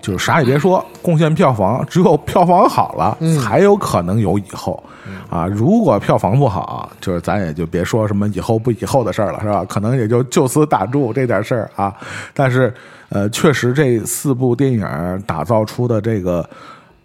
[0.00, 4.82] 就是啥也别说，贡献票房，只有票房好了，才有可能有以后，
[5.28, 5.46] 啊！
[5.46, 9.64] 如果票房不好，就是咱也就别说什么以后不以后的事儿了，是吧？
[9.68, 11.94] 可能也就就此打住这点事儿啊。
[12.32, 12.72] 但是，
[13.08, 14.86] 呃，确实这四部电影
[15.26, 16.48] 打造出的这个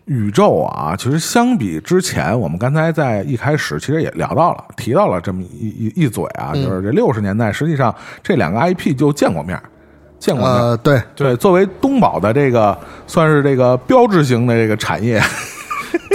[0.05, 9.59] 宇宙啊，其实相比之前，我们刚才在一开始其实也聊到了，提到了这么一一一嘴啊，就是这六十年代，实际上这两个 IP 就见过面
[10.21, 15.19] 儿，见过对，对，作为东宝的这个算是这个标志型的这个产业，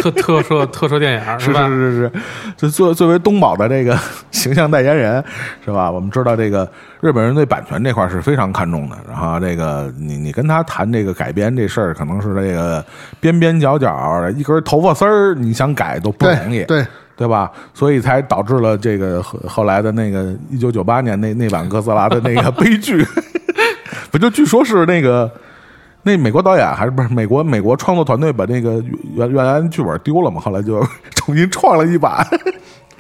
[0.01, 1.67] 特特摄特摄电影 是吧？
[1.67, 2.13] 是是是，
[2.57, 3.99] 就作作为东宝的这个
[4.31, 5.23] 形象代言人，
[5.65, 5.91] 是吧？
[5.91, 12.85] 我们知道这个日本人对版权这块是非常看重的，然后这个你你跟他谈这个改编这事儿，可能是这个
[13.21, 17.51] 边边角角一根头发丝儿，你想改都不容易，对对，对吧？
[17.75, 23.05] 所以才导致了这个后后来的那个一九九八年那那版哥斯拉的那个 悲剧，
[24.11, 25.31] 不就据说是那个
[26.03, 28.83] 那美国导演还是不是美国美国创作团队把那个
[29.15, 30.81] 原原来剧本丢了嘛，后来就
[31.17, 32.27] 重新创了一版。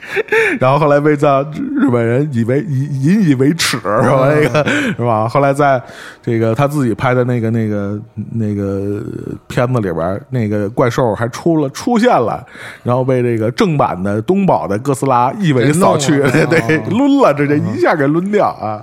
[0.60, 4.30] 然后后来被在日本人以为以引以为耻，是吧？
[4.32, 4.64] 那个
[4.96, 5.26] 是吧？
[5.26, 5.82] 后来在
[6.22, 9.02] 这个他自己拍的那个那个那个
[9.48, 12.46] 片子里边，那个怪兽还出了出现了，
[12.84, 18.80] 然后被这个正版的东宝的哥斯拉一尾扫去，对，抡了，直接一下给抡掉啊！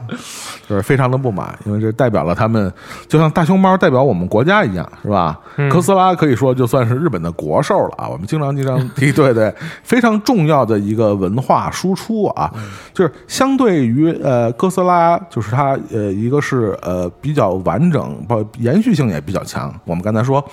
[0.74, 2.74] 就是非常的不满，因为这代表了他们，
[3.08, 5.40] 就像大熊猫代表我们国家一样，是吧？
[5.72, 9.54] 哥斯拉可以说就算是日本的国兽了啊，我们经常经常 提，对对，
[9.84, 12.52] 非常重要的一个文化输出啊，
[12.92, 19.72] 就是相对于呃哥斯拉，就是它呃一个是呃比较完整，不延续性也比较强。
[19.86, 20.44] 我们刚才说，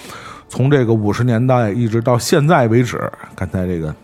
[0.50, 3.94] 从这个五十年代一直到现在为止，刚才这个。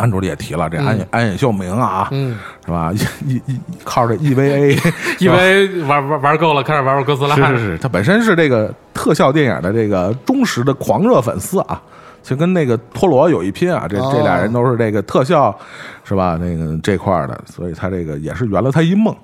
[0.00, 2.92] 安主任也提了，这安野安野秀明啊，嗯，是吧？
[3.26, 7.36] 一一一靠着 EVA，EVA 玩玩玩够了，开始玩玩哥斯拉。
[7.36, 11.80] 是是是，他本身是这个特效电影的这个忠实的狂热粉丝啊，
[12.22, 13.86] 就跟那个托罗有一拼啊。
[13.88, 15.54] 这这俩人都是这个特效，
[16.02, 16.38] 是吧？
[16.40, 19.14] 那个这块儿的，所以他这个也是圆了他一梦。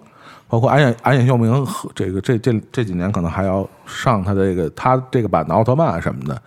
[0.49, 6.41] 包括安野安野秀明和这个这这这几年可能还要上他这个他这个版的奥特曼什么的，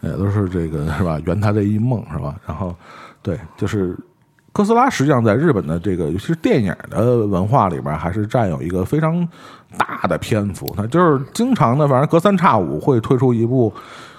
[0.00, 1.18] 也都是这个是吧？
[1.24, 2.34] 圆他这一梦是吧？
[2.46, 2.74] 然后。
[3.26, 3.98] 对，就是
[4.52, 9.26] 哥斯拉，实际上在日本的这个，尤其是电影的文化里边，还是占有一个非常
[9.76, 10.72] 大的篇幅。
[10.76, 13.72] 它就是经常的，反正隔三差五会推出一部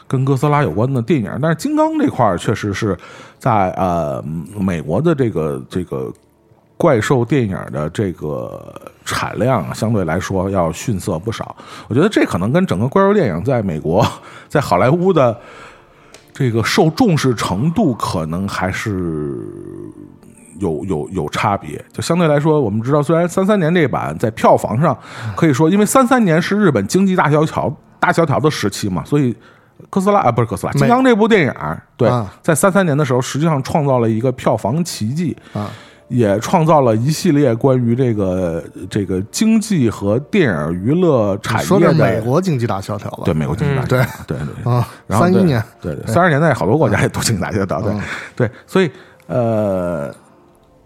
[0.09, 1.31] 跟哥斯拉有关的电影。
[1.41, 2.97] 但是金刚这块确实是
[3.39, 4.21] 在呃
[4.59, 6.11] 美国的这个这个
[6.75, 8.61] 怪兽电影的这个
[9.05, 11.55] 产量相对来说要逊色不少。
[11.87, 14.05] 我觉得这可能跟整个怪兽电影在美国
[14.49, 15.39] 在好莱坞的。
[16.37, 19.43] 这个受重视程度可能还是
[20.59, 21.83] 有有有差别。
[21.91, 24.95] 就相对来说，我们知道，虽然三三年这版在票房上
[25.35, 29.35] 可以说，因为三三年是日本经济大萧条大萧条的时期嘛，所以
[29.89, 31.53] 哥斯拉啊不是哥斯拉，金刚这部电影
[31.97, 32.07] 对，
[32.43, 35.71] 在三三年的时候，实际上创造了一个票房奇迹啊。
[36.09, 43.23] 也创造了一系列关于这个这个经济和电影娱乐产业的美国经济大萧条吧？
[43.25, 44.37] 对，美国经济大萧条，对。
[44.37, 47.93] 对对啊，三一年，对对，三十年代好多国家也都经济大萧条，对
[48.35, 48.89] 对，所以
[49.27, 50.13] 呃，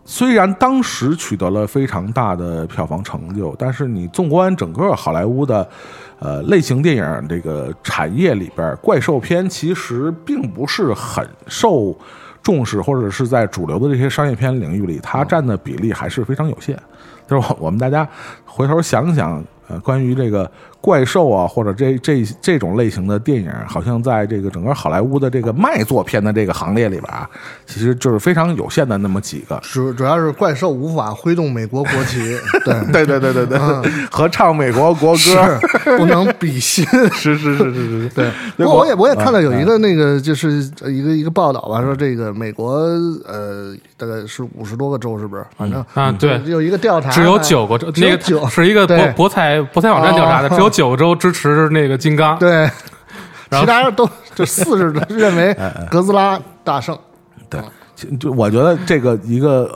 [0.05, 5.69] 虽然当时取得了非常大的票房成就，但是你纵观整个好莱坞的
[6.17, 11.95] 呃类型电影这个产业里边，怪兽片其实并不是很受。
[12.41, 16.77] 重视或者是在主流的这些商业片领域里，它占的比例还是非常有限。
[17.27, 18.07] 就是我们大家
[18.45, 20.49] 回头想想，呃，关于这个。
[20.81, 27.29] 怪兽啊，或者这这这种类型的电影，好像在这个整个好莱坞的这个卖座片的这个行列里边啊，
[27.67, 29.59] 其实就是非常有限的那么几个。
[29.61, 32.19] 主主要是怪兽无法挥动美国国旗，
[32.65, 33.59] 对对对对对对，
[34.09, 35.59] 合唱美国国歌
[35.99, 38.31] 不能比心， 是是是是是，对。
[38.57, 42.71] 不过我也我也看到有一个那个就是一个一个报道吧，说这个美国
[43.27, 45.45] 呃大概是五十多个州，是不是？
[45.55, 50.70] 反正啊对，有一个调查，只有九个州，那个九是一个博博彩博彩网站调查的，只有。
[50.71, 52.69] 九州支持那个金刚，对，
[53.51, 55.55] 其他人都就四十认为
[55.91, 56.97] 哥斯拉大胜，
[57.49, 57.61] 对，
[58.17, 59.69] 就我觉得这个一个，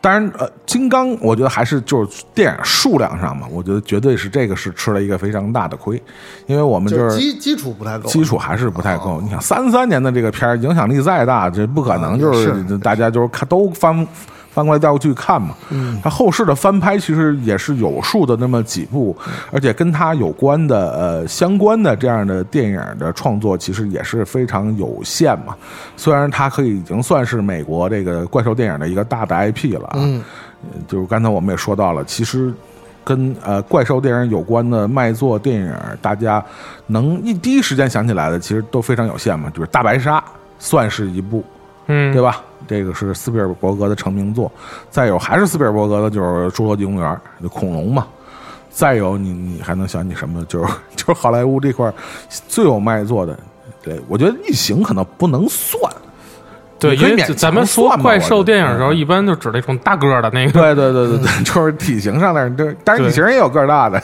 [0.00, 6.02] 当然呃，金刚我觉得还是就是电影数量上嘛，我觉得绝对是这个是吃了一个非常大的亏，
[6.46, 9.20] 因为我们就是基基础不太够，基础还是不太够。
[9.20, 12.52] 你想三三年的这个片儿影响力再大，这不可能就是。
[12.78, 14.06] 大家就是看都翻。
[14.54, 19.16] 翻过来带过去看嘛，嗯，他后世的翻拍其实也是有数的那么几部，
[19.50, 25.56] 而且跟他有关的呃相关的这样的电影的创作其实也是非常有限嘛。
[25.96, 30.22] 虽然它可以已经算是美国这个怪兽电影的一个大的 IP 了，嗯，
[30.86, 32.54] 就是刚才我们也说到了，其实
[33.02, 36.40] 跟呃怪兽电影有关的卖座电影，大家
[36.86, 40.22] 能一第一时间想起来的其实都非常有限嘛，就是大白鲨
[40.60, 41.44] 算是一部。
[41.86, 42.40] 嗯，对吧？
[42.66, 44.50] 这个是斯皮尔伯格的成名作，
[44.90, 48.06] 再有还是斯皮尔伯格的，就是《侏罗纪公园》恐龙嘛。
[48.70, 50.44] 再有，你你还能想起什么？
[50.46, 51.92] 就是 就是好莱坞这块
[52.48, 53.38] 最有卖座的。
[53.82, 55.80] 对我觉得《异形》可能不能算。
[56.78, 60.52] 对，因为咱们说怪兽电影的时候，一般就指那种大个的那个。
[60.52, 62.50] 对 对对对对，就是体型上的。
[62.50, 64.02] 对，但是异形也有个大的。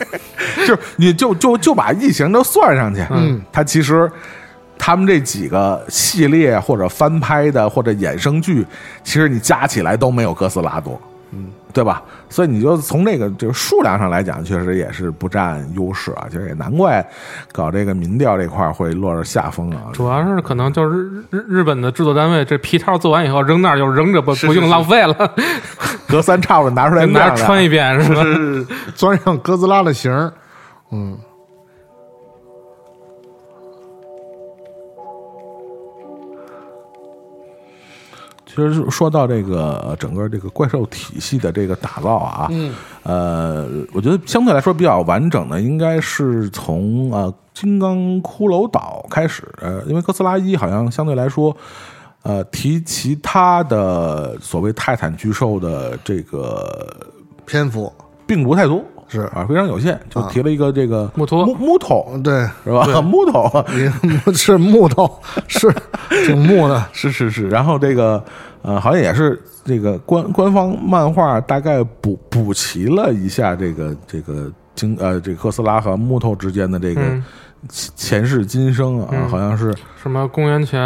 [0.66, 4.10] 就是你就就就把异形都算上去，嗯，它其实。
[4.78, 8.64] 他们这几个系列或者翻拍的或者衍生剧，
[9.02, 11.00] 其实你加起来都没有哥斯拉多，
[11.32, 12.02] 嗯，对吧？
[12.30, 16.26] 所以你就从这个就是数量上来讲，确实也是不占优势啊。
[16.30, 17.04] 其实也难怪
[17.52, 19.88] 搞这个民调这块会落着下风啊。
[19.92, 25.34] 主要是可能就是日日本的制作单位这皮套做完以后扔那儿就扔着不不用浪费了，
[26.08, 28.22] 隔三差五拿出来 拿穿一遍是吧？
[28.94, 30.32] 钻上哥斯拉的型儿，
[30.92, 31.18] 嗯。
[38.62, 51.56] 实说到这个整个这个怪兽体系的这个打造啊，嗯，呃，我觉得相对来说比较完整的，应该是从呃金刚骷髅岛开始，呃，因为哥斯拉一好像相对来说，
[52.22, 56.96] 呃，提其他的所谓泰坦巨兽的这个
[57.46, 57.92] 篇幅
[58.26, 62.86] 并不太多，是啊，非常有限，就提了一个这个木头木木头嗯对，是吧？
[63.00, 63.90] 木头也
[64.34, 65.10] 是木头，
[65.46, 65.72] 是
[66.26, 68.22] 挺木的， 是是是，然后这个
[68.68, 77.24] 呃，好像也是这个官官方漫画大概补补齐了一下这个这个经呃这个哥斯拉和木头之间的这个嗯。
[77.68, 80.80] 前前世今生啊，嗯好像是什么公元前，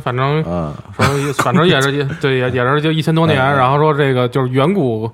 [0.00, 5.08] 反正啊反正也反正也是也对也也是就一千多年， 然后说这个就是远古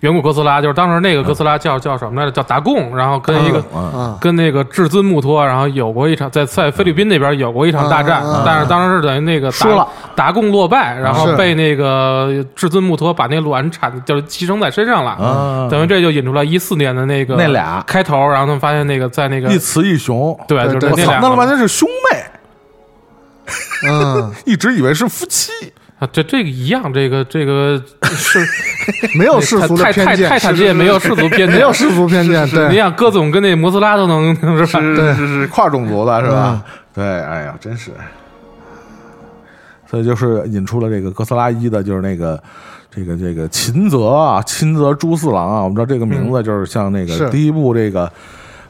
[0.00, 2.32] 远古哥斯拉，就是当时那个哥斯拉叫叫什么来着？
[2.32, 3.64] 叫达贡，然后跟一个。
[4.20, 8.32] 跟那个至尊穆托，然后有过一场在在菲律宾那边有过一场大战，嗯。
[8.32, 9.88] 嗯嗯但是当时是等于那个达输了。
[10.14, 17.82] 达贡落败，然后被那个至尊穆托把那卵产就是寄生在身上了，啊，等于这就引出来一四年的那个那俩。
[17.86, 22.24] 开头，然后他们发现那个在那个一雌一雄，对，就是那两，我操那他妈个那是兄妹，
[23.88, 25.52] 嗯， 一直以为是夫妻。
[25.98, 28.38] 啊，这这个一样，这个这个是
[29.18, 34.80] 没有世俗的偏见，泰坦界没有世俗偏见， 没有世俗偏见，对你对，想戈总跟那摩斯拉都能是吧？
[34.80, 36.62] 是是是跨种族的是吧？
[36.66, 37.90] 嗯对，哎呀，真是。
[39.86, 42.42] 所以就是引出了这个哥斯拉一的，就是那个
[42.90, 48.10] 这个这个秦泽啊，秦泽朱四郎啊，我们知道这个名字就是像那个第一部这个。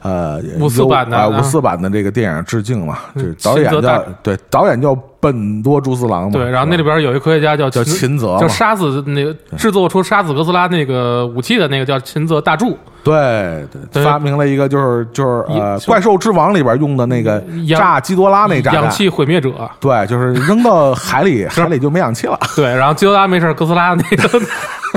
[0.06, 17.42] 呃，五四版的五四版的这个电影致敬嘛，嗯就是导演叫对，导演叫本多朱四郎嘛，对，然后那里边有一科学家叫叫秦秦泽嘛就杀死那个制作出杀死哥斯拉那个武器的那个叫秦泽大柱，对对，发明了一个就是就是呃，怪兽之王里边用的那个
[17.76, 19.50] 炸基多拉那炸氧，气毁灭者。
[19.80, 22.38] 对，就是扔到海里， 海里就没氧气了。
[22.54, 24.28] 对，然后基多拉没事，哥斯拉那个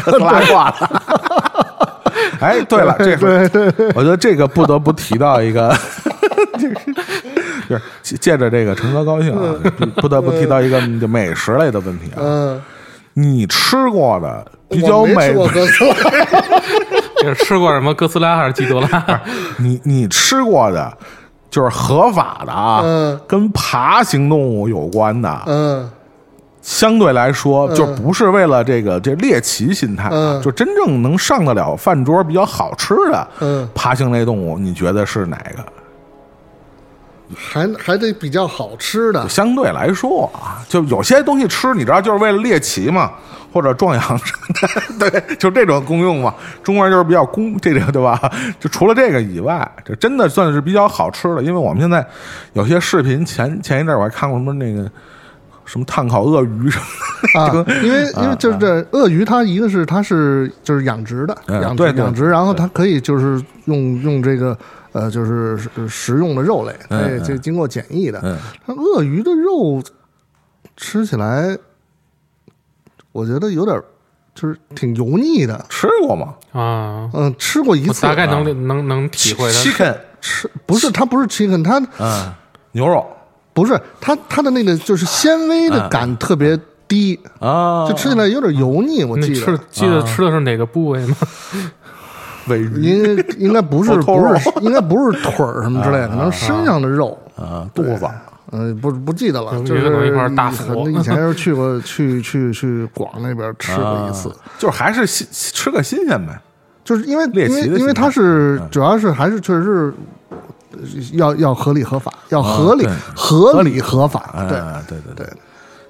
[0.04, 1.02] 哥斯拉挂了。
[2.40, 3.50] 哎，对了，这个
[3.96, 5.70] 我觉得这个不得不提到一个，
[6.58, 6.76] 就是
[7.70, 9.54] 就是借着这个陈哥高兴啊，
[9.98, 12.18] 不得不提到一个美食类的问题啊。
[12.20, 12.62] 嗯，
[13.14, 16.12] 你吃过的比较美我没吃，过哥斯拉，
[17.24, 19.22] 也是吃过什么哥斯拉还是基多拉？
[19.58, 20.92] 你你吃过的，
[21.50, 25.90] 就是合法的啊，嗯跟爬行动物有关的，嗯
[26.62, 30.10] 相对来说，就不是为了这个这猎奇心态
[30.44, 35.64] 就真正能上得了饭桌比较好吃的嗯，爬行类动物，你觉得是哪个？
[37.36, 43.12] 还还得比较好吃的，相对来说啊，就有些东西吃，你知道，就是为了猎奇嘛，
[43.54, 44.22] 或者壮阳
[45.00, 46.34] 对，就这种功用嘛。
[46.64, 48.20] 中国人就是比较公这个，对吧？
[48.60, 51.44] 就除了这个以外，这真的算是比较好吃的。
[51.44, 52.04] 因为我们现在
[52.54, 54.92] 有些视频，前前一阵儿我还看过什么那个
[55.70, 56.86] 什么炭烤鳄鱼什么
[57.34, 64.58] 的，啊， 因为因为就是这鳄鱼，它一个是它是就是养殖的，嗯养殖养殖，然后它可以就是用用这个
[64.94, 68.20] 呃就是食食用的肉类，嗯对，这经过检疫的。
[68.24, 69.80] 嗯，它鳄鱼的肉
[70.76, 71.56] 吃起来，
[73.12, 73.80] 我觉得有点
[74.34, 75.64] 就是挺油腻的。
[75.70, 76.34] 吃过吗？
[76.52, 79.60] 啊，嗯，吃过一次，大概能能能体会它。
[79.60, 82.34] ？Chicken，吃不是它不是 chicken，它嗯，
[82.72, 83.06] 牛肉
[83.60, 86.58] 不是它它的那个就是纤维的感特别
[86.88, 89.04] 低，啊，就吃起来有点油腻。
[89.04, 91.16] 我记得吃得记得吃的是哪个部位吗？
[92.48, 97.18] 尾鱼应该应该不是 不是应该不是腿儿什么之类的，可能身上的肉。
[97.36, 98.08] 啊，肚子。
[98.52, 106.42] 嗯，不不记得了，就是有一块大腹很以前是去过去去去广那边吃过一次啊，就是还是新吃个新鲜呗。
[106.84, 109.94] 就是因为因为因为它是嗯主要是还是确实是呃
[111.14, 115.28] 要要合理合法，要合理对合理合法，对啊，对对对，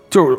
[0.09, 0.37] 就是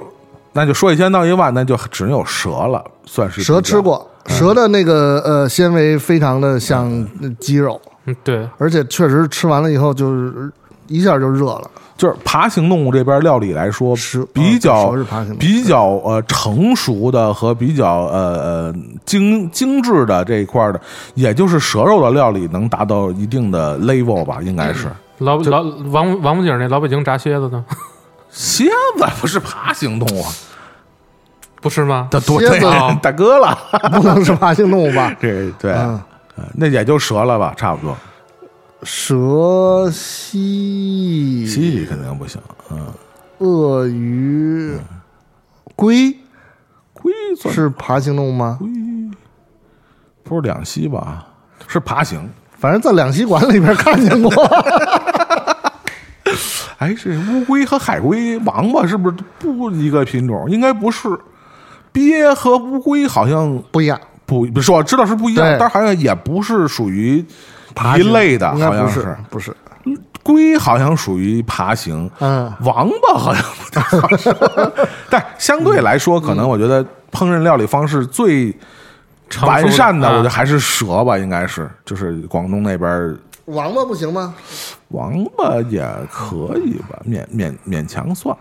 [0.53, 6.89] 那就说一千道一万，那就只能有蛇了，算是蛇吃，过，蛇的那个呃纤维非常的像
[7.23, 10.51] 呃鸡肉，嗯，对，而且确实吃完了以后就是
[10.89, 11.71] 一下就热了，
[12.01, 18.75] 就是爬行动物这边料理来说蛇，比较蛇是爬行比较呃成熟的和比较呃呃
[19.05, 20.81] 精精致的这一块的，
[21.15, 24.89] 也就是蛇肉的料理能达到一定的 level 吧，应该是。
[25.19, 27.63] 老老王王府井那老北京炸蝎子呢？
[28.31, 28.65] 蝎
[28.97, 30.25] 子不是爬行动物，
[31.61, 32.09] 不是吗？
[32.17, 33.59] 蝎子对大哥了，
[33.93, 35.15] 不能是爬行动物吧？
[35.21, 35.77] 这 对，
[36.55, 37.95] 那也就蛇了吧，差不多。
[38.83, 42.87] 蛇、蜥蜥蜴肯定不行，嗯，
[43.39, 44.79] 鳄鱼、
[45.77, 46.17] 龟
[46.93, 48.57] 龟算是爬行动物吗？
[48.59, 48.69] 龟
[50.23, 51.27] 不是两栖吧？
[51.67, 52.29] 是爬行。
[52.59, 54.31] 反正在两栖馆里边看见过。
[56.79, 60.51] 哎，这乌龟和海龟、王八是不是不一个品种？
[60.51, 61.09] 应该不是。
[61.93, 67.25] 鳖和乌龟好像不一样，不不是，我知道是不一样，但是好像也不是属于
[67.75, 68.05] 爬行。
[68.05, 69.55] 一类的，好像是，不是。
[70.23, 74.73] 龟好像属于爬行，嗯，王八好像不太好说，
[75.09, 78.55] 但相对来说，可能我觉得烹饪料理方式最
[79.47, 83.17] 完善的，啊我觉得还是蛇吧，应该是，就是广东那边
[83.47, 84.35] 王八不行吗？
[84.89, 88.37] 王八也可以吧，勉勉勉强算，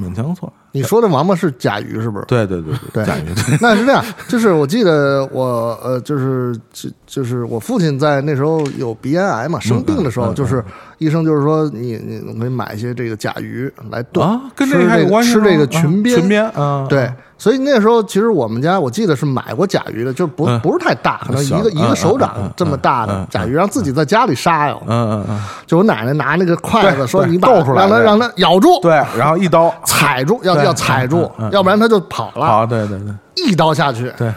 [0.00, 0.50] 勉强算。
[0.72, 2.24] 你说的王八是甲鱼是不是？
[2.26, 10.64] 对对对对甲鱼对那是这样，就是我记得我呃，就是就就是我父亲在那时候有鼻咽癌嘛，生病的时候，就是
[10.98, 20.60] 医生就是说你你我给你买一些这个甲鱼来炖啊，跟吃这个还有关系吗吃这个裙边啊裙边啊，对，所以那时候其实我们家我记得是买过甲鱼的，就不、嗯。
[20.60, 24.82] 不是太大，可能一小个一个手掌这么大的甲鱼，让自己在家里杀哟。
[24.86, 29.74] 嗯嗯嗯，就我奶奶拿那个筷子说你把逗出来让它让它咬住，对，然后一刀。
[29.86, 32.46] 踩住，要要踩住要不然它就跑了。
[32.46, 33.14] 好，对对对。
[33.36, 34.30] 一刀下去，对，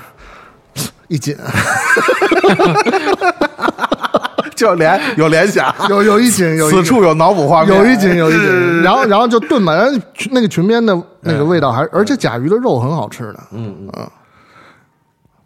[1.08, 1.36] 一紧，
[4.56, 10.00] 就联 有联想，有有一紧，有一紧此处有脑补画面，有一紧有一紧，然后然后就炖吧，然后
[10.32, 14.08] 那个裙边的那个味道还，而且甲鱼的肉很好吃的，嗯嗯，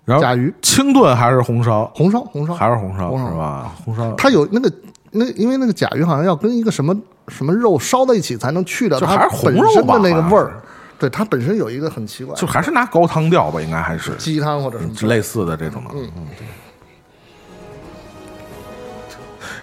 [0.05, 3.71] 然后甲鱼清炖还是红烧，红烧红烧还是红烧红烧是吧？
[3.83, 4.71] 红烧它有那个
[5.11, 6.95] 那因为那个甲鱼好像要跟一个什么
[7.29, 10.51] 什么肉烧在一起才能去掉它就还是红本肉吧身的那个味儿，
[10.99, 15.91] 对它本身有一个很奇怪，就还是拿高汤调吧，应该还是鸡汤或者什么类似的这种的。
[15.93, 16.27] 嗯嗯。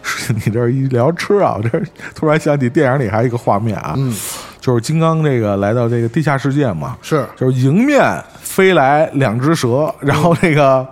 [0.34, 1.82] 你这一聊吃啊，我这
[2.14, 4.14] 突然想起电影里还有一个画面啊，嗯。
[4.60, 7.26] 就是金刚这个来到这个地下世界嘛，是。
[7.36, 8.02] 就是迎面
[8.40, 10.86] 飞来两只蛇，然后那个。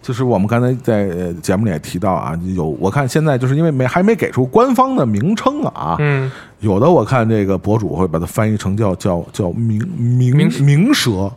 [0.00, 11.30] 就是我们刚才在呃节目里也提到啊，有我看现在就是因为没还没给出官方的名称啊，嗯，有的我看这个博主会把它翻译成叫叫叫冥冥冥冥蛇，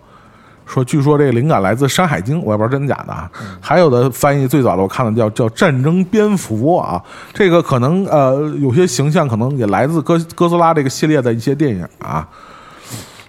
[0.72, 3.30] 说据说这个灵感来自《山海经》，我也不知道真假的啊。
[3.60, 7.02] 还有的翻译最早的我看的叫叫战争蝙蝠啊，
[7.34, 12.28] 这个可能呃有些形象可能也来自哥哥斯拉这个系列的一些电影啊。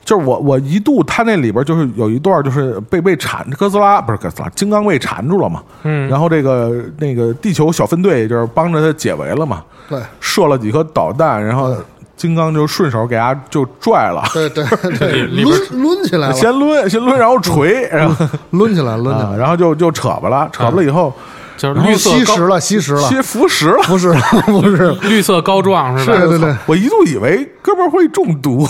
[0.04, 6.08] 就是我，我一度他那里边就是有一段，就是被被缠哥斯拉不是哥斯拉，金刚被缠住了嘛，嗯。
[6.08, 10.02] 然后这个那个地球小分队就是帮着他解围了嘛，对。
[10.18, 11.76] 射了几颗导弹，然后
[12.16, 14.64] 金刚就顺手给他就拽了，对对
[14.98, 21.12] 对， 抡抡起来了，先抡先抡，然后锤，然后抡起来抡起啊，来，然后就就扯吧了，扯吧了以后
[21.56, 23.82] 就是绿色吸食了吸食了，吸服食了。
[23.86, 24.12] 不是
[24.46, 26.16] 不是，绿色膏状是吧？
[26.16, 28.66] 对对对，我一度以为哥们儿会中毒，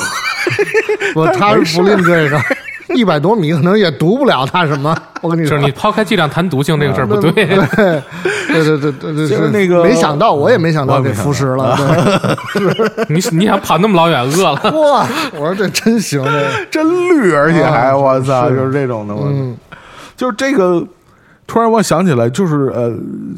[1.14, 2.38] 我他是不吝这个，
[2.96, 5.64] 一百多米可能也毒不了他什么， 我跟你说就是。
[5.66, 7.62] 你抛开剂量谈毒性这个事儿不对，对对
[8.46, 11.76] 对对对对，就是那个没想到，我也没想到给腐蚀了。
[12.54, 16.22] 对 你你想跑那么老远饿了，哇，我说这真行，
[16.70, 19.56] 这真绿，而且还啊我操，就是这种的，我嗯
[20.16, 20.84] 就是这个。
[21.44, 22.90] 突然我想起来，就是呃，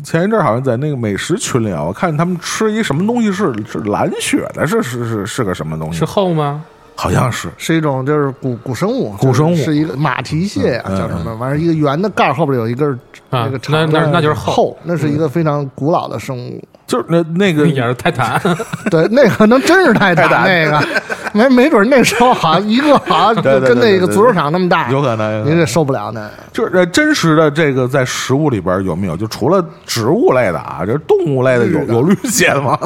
[0.05, 6.05] 前一阵儿好像在那个美食群里啊，我看他们吃一什么东西是是蓝血的，是是是是个什么东西是？
[6.05, 6.63] 厚吗？
[6.97, 11.35] 好像是是一种就是古古生物，古生物是是一个马蹄蟹呀，嗯叫什么？
[11.37, 12.99] 完了一个圆的盖儿后边有一根
[13.31, 16.63] 那个长那那那就是后后，那是一个非常古老的生物。
[16.87, 18.39] 就是那那个也是泰坦，
[18.91, 20.87] 对，那可能真是泰坦， 那个
[21.33, 26.31] 没没准那时候好像一个好像跟那个足球场那么大，有可能您这受不了那。
[26.53, 29.17] 就是呃真实的这个在食物里边有没有？
[29.17, 32.79] 就除了植物类的啊，就是动物类的有有绿蟹的吗？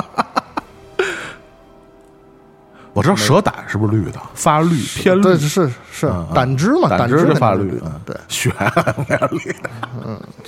[2.98, 4.20] 我知道蛇胆是不是绿的？
[4.34, 6.34] 发绿偏绿，对，是是嗯嗯。
[6.34, 8.52] 胆汁嘛，胆汁就发绿，对，血
[9.08, 9.70] 没有绿的。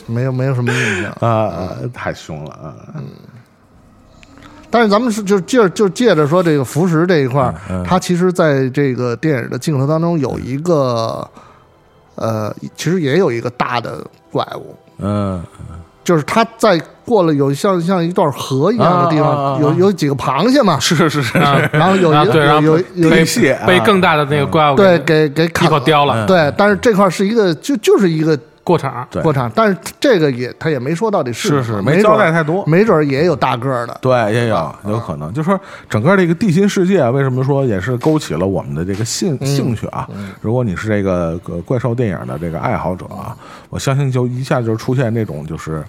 [0.06, 1.12] 没有没有什么印象。
[1.20, 2.74] 啊啊，太凶了啊！
[2.96, 3.04] 嗯。
[4.68, 11.28] 但是咱们是就借就借着说这个服食这一块它其实在这个电影的镜头当中有一个，
[12.16, 15.40] 呃，其实也有一个大的怪物，嗯，
[16.02, 16.80] 就是它在
[17.10, 21.20] 过了有像像一段河一样的地方，啊有有几个螃蟹嘛，是是是。
[21.20, 21.38] 是
[21.72, 23.66] 然后有一个有有蟹啊。
[23.66, 26.24] 被更大的那个怪物对给给给一口叼了。
[26.24, 26.26] 嗯。
[26.28, 29.20] 对，但是这块是一个就就是一个过场，对。
[29.22, 31.64] 过场，但是这个也他也没说到底是是。
[31.64, 32.64] 是没交代太多。
[32.64, 35.58] 没准也有大个儿的，对，也有有可能，就说
[35.88, 40.08] 整个这个地心世界，为什么说也是勾起了我们的这个兴兴趣啊？
[40.40, 43.34] 如果你是这个个怪兽电影的这个爱好者啊，
[43.68, 45.82] 我相信就一下就出现那种就是。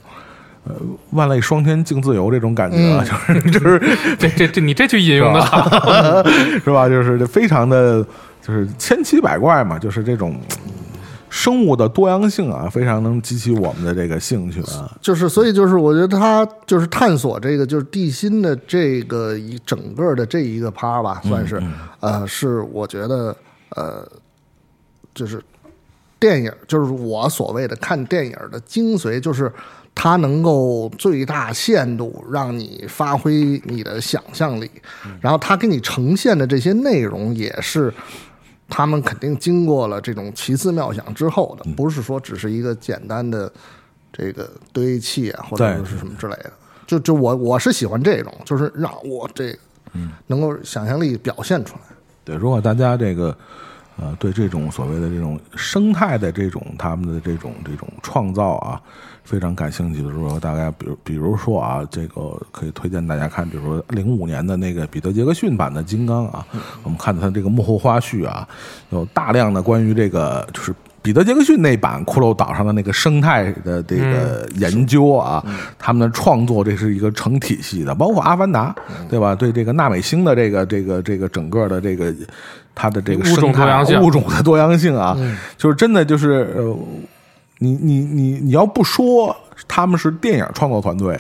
[0.64, 0.76] 呃，
[1.12, 3.80] 万类霜天竞自由这种感觉啊， 就是就是
[4.20, 6.24] 这这这你这句引用的好，
[6.64, 6.88] 是吧？
[6.88, 8.06] 就是非常的，
[8.42, 10.58] 就是千奇百怪嘛，就是这种嗯
[11.32, 14.92] 生物的多样性啊，非常能激起我们的这个兴趣啊。
[15.02, 21.64] 就是所以就是我觉得他就是探索这个就是地心的这个一整个的这一个趴吧，算是、
[22.02, 23.36] 呃是我觉得
[23.78, 24.06] 呃
[25.16, 25.42] 就是
[26.20, 29.50] 电影就是我所谓的看电影的精髓，就是
[30.04, 34.68] 它能够最大限度让你发挥你的想象力，
[35.20, 37.94] 然后它给你呈现的这些内容也是。
[38.68, 43.52] 他们肯定经过了这种奇思妙想之后嗯的，不是说只是一个简单的
[44.14, 46.50] 这个堆砌啊，或者是什么之类的。
[46.88, 49.60] 就就我我是喜欢这种，就是让我这个
[49.92, 51.82] 嗯能够想象力表现出来。
[52.24, 53.38] 对，如果大家这个
[54.02, 58.82] 呃对这种所谓的这种生态的这种他们的这种这种创造啊
[59.24, 66.46] 非常感兴趣的时候，大概比如比如说啊，这个可以推荐大家看，比如说零五年的那个彼得杰克逊版的金刚啊，
[66.84, 68.46] 我们看到它这个幕后花絮啊，
[68.90, 70.76] 有大量的关于这个就是。
[71.02, 75.44] 彼得·杰克逊那版骷髅岛上的那个生态的这个研究啊，
[75.80, 78.74] 他们的创作这是一个成体系的，包括《阿凡达》，
[79.10, 79.34] 对吧？
[79.34, 82.14] 对这个纳美星的这个这个这个整个的这个
[82.76, 85.18] 它的这个物种生态多样性物种的多样性啊，
[85.58, 86.78] 就是真的就是呃，
[87.58, 89.36] 你你你你要不说
[89.68, 91.20] 他们是电影创作团队，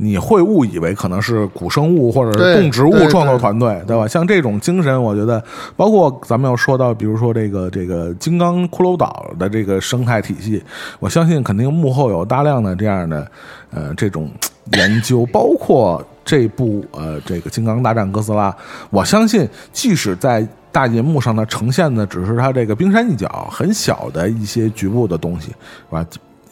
[0.00, 4.06] 你会误以为可能是古生物或者是动植物创作对团队，对吧？
[4.06, 5.42] 像这种精神，我觉得，
[5.76, 10.62] 包括咱们要说到，比如说这个这个金刚骷髅岛的这个生态体系，
[11.00, 13.30] 我相信肯定幕后有大量的这样的
[13.72, 14.30] 呃这种
[14.74, 18.52] 研究，包括这部呃这个《金刚大战哥斯拉》，
[18.90, 25.54] 我相信即使在大银幕上呢呈现的只是它这个冰山一角，很小的一些局部的东西，是
[25.90, 26.06] 吧？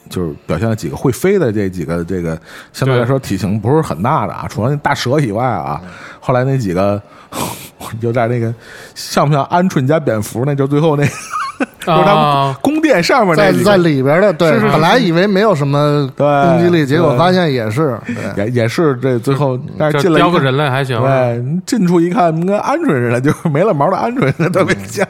[0.09, 2.39] 就是表现了几个会飞的这几个这个
[2.73, 5.81] 相对来说体型不是很大的啊，除了那大蛇以外啊，
[6.21, 7.01] 后来那几个
[8.01, 8.53] 就在那个
[8.95, 10.45] 像不像鹌鹑加蝙蝠？
[10.45, 11.05] 那就最后那
[11.87, 17.99] 就是他们啊，宫殿上面在在里边的，对，是是是本来以为没有什么对攻击力，结果发现也是，
[18.37, 25.07] 对，也也是这最后，但是进来一个人类还行，对，近处一看跟鹌鹑似的，就是没了毛的鹌鹑，特别像，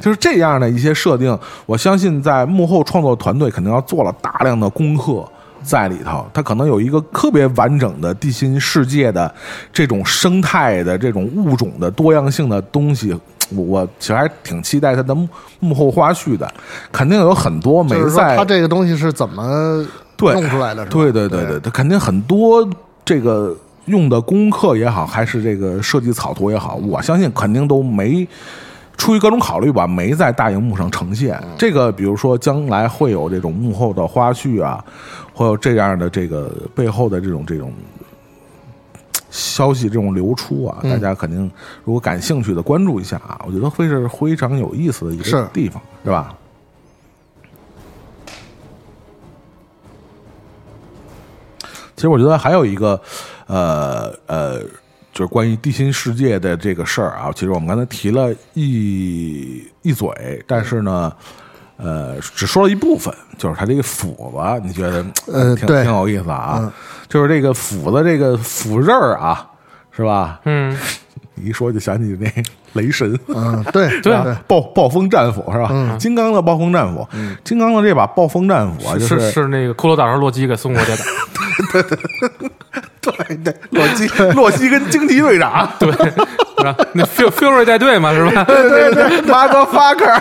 [0.00, 1.38] 就是这样的一些设定。
[1.66, 5.22] 我相信在幕后创作团队肯定要做了大量的功课
[5.62, 9.32] 在里头，它可能有一个特别完整的地心世界的
[9.72, 13.14] 这种生态的这种物种的多样性的东西。
[13.50, 15.28] 我我其实还挺期待它的幕
[15.60, 16.52] 幕后花絮的，
[16.92, 19.86] 肯定有很多没就是说在他这个东西是怎么
[20.16, 20.84] 对弄出来的？
[20.86, 22.68] 对对对对，他肯定很多
[23.04, 28.26] 这个用的功课也好，还是这个设计草图也好，我相信肯定都没
[28.96, 31.40] 出于各种考虑吧，没在大荧幕上呈现。
[31.56, 34.84] 这个比如说将来会有这种幕后的花絮啊，
[35.32, 37.72] 会有这样的这个背后的这种这种。
[39.30, 41.50] 消息这种流出啊，大家肯定
[41.84, 46.34] 如果感兴趣的关注一下啊，我觉得会是非常有意思的一个地方，是吧？
[51.94, 53.00] 其实我觉得还有一个，
[53.48, 54.62] 呃呃，
[55.12, 57.32] 就是关于地心世界的这个事儿啊。
[57.34, 60.08] 其实我们刚才提了一一嘴，
[60.46, 61.12] 但是呢，
[61.78, 66.70] 呃，只说了一部分，就是他这个斧子，你觉得挺呃挺挺有意思啊？
[67.08, 69.46] 就是这个斧子这个斧刃儿啊，
[69.90, 70.40] 是吧？
[70.44, 70.76] 嗯，
[71.36, 72.28] 一说就想起那
[72.74, 75.96] 雷神，嗯，对 对对，暴暴风战斧是吧？
[75.98, 77.06] 金刚的暴风战斧，
[77.44, 80.98] 金刚的这把暴风战斧啊，就是是是那个骷髅岛上洛基给送过去的，
[83.00, 86.76] 对 对，洛基洛基跟惊奇队长，对，是吧？
[86.92, 88.44] 那 Fury Fury 带队嘛，是吧？
[88.44, 90.20] 对对对，motherfucker，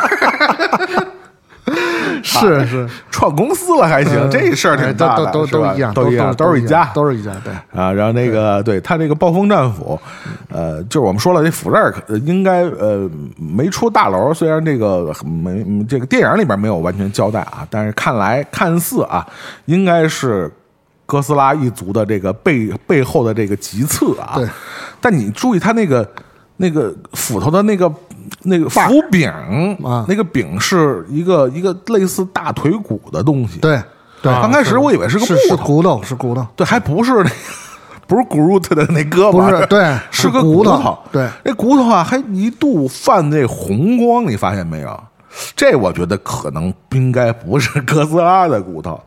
[2.24, 8.80] 是是，创公司了还行，嗯这事儿挺大的，都都一样，都一样，都是一家，都是一家，对，啊，然后那个对。
[8.82, 10.00] 他这个暴风战斧，
[10.50, 19.28] 呃，就是我们说了，这斧刃儿可应该呃没出大楼，虽然这个没嗯这个电影里边没有完全交代啊，但是看来看似啊，
[19.66, 20.50] 应该是
[21.06, 24.34] 哥斯拉一族的这个背背后的这个脊刺啊。
[24.36, 24.48] 对，
[25.02, 26.10] 但你注意他那个
[26.56, 27.92] 那个斧头的那个。
[28.44, 28.80] 那个斧
[29.12, 29.30] 柄
[29.84, 33.60] 啊那个柄是一个一个类似大腿骨的东西。
[33.60, 33.82] 对
[34.22, 37.30] 对，啊刚开始我以为是个是是木头，骨头，是骨头，对，还不是那个，
[38.08, 40.98] 不是 Groot 的那胳膊，不是对 是个骨头头。
[41.12, 45.00] 对，那骨头啊，还一度泛那红光，你发现没有？
[45.56, 49.00] 这我觉得可能应该不是哥斯拉的骨头，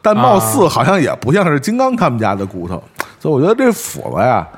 [0.00, 2.82] 但貌似好像也不像是金刚他们家的骨头，
[3.20, 4.48] 所以我觉得这斧子呀，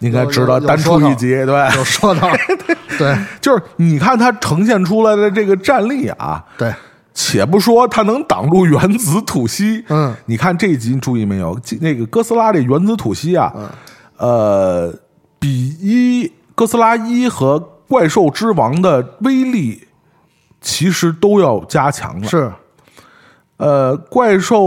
[0.00, 1.76] 应该值得单出一集，对。
[1.76, 2.28] 有说到，
[2.66, 2.76] 对
[3.40, 6.72] 就是你看它呈现出来的这个战力啊，对，
[7.14, 11.58] 且不说它能挡住原子吐息，嗯，你看这一集你注意没有？
[11.80, 13.68] 那个哥斯拉这原子吐息啊，嗯。
[14.18, 14.92] 呃，
[15.38, 19.86] 比一哥斯拉一和怪兽之王的威力
[20.60, 22.26] 其实都要加强了。
[22.26, 22.50] 是。
[23.58, 24.60] 呃，怪兽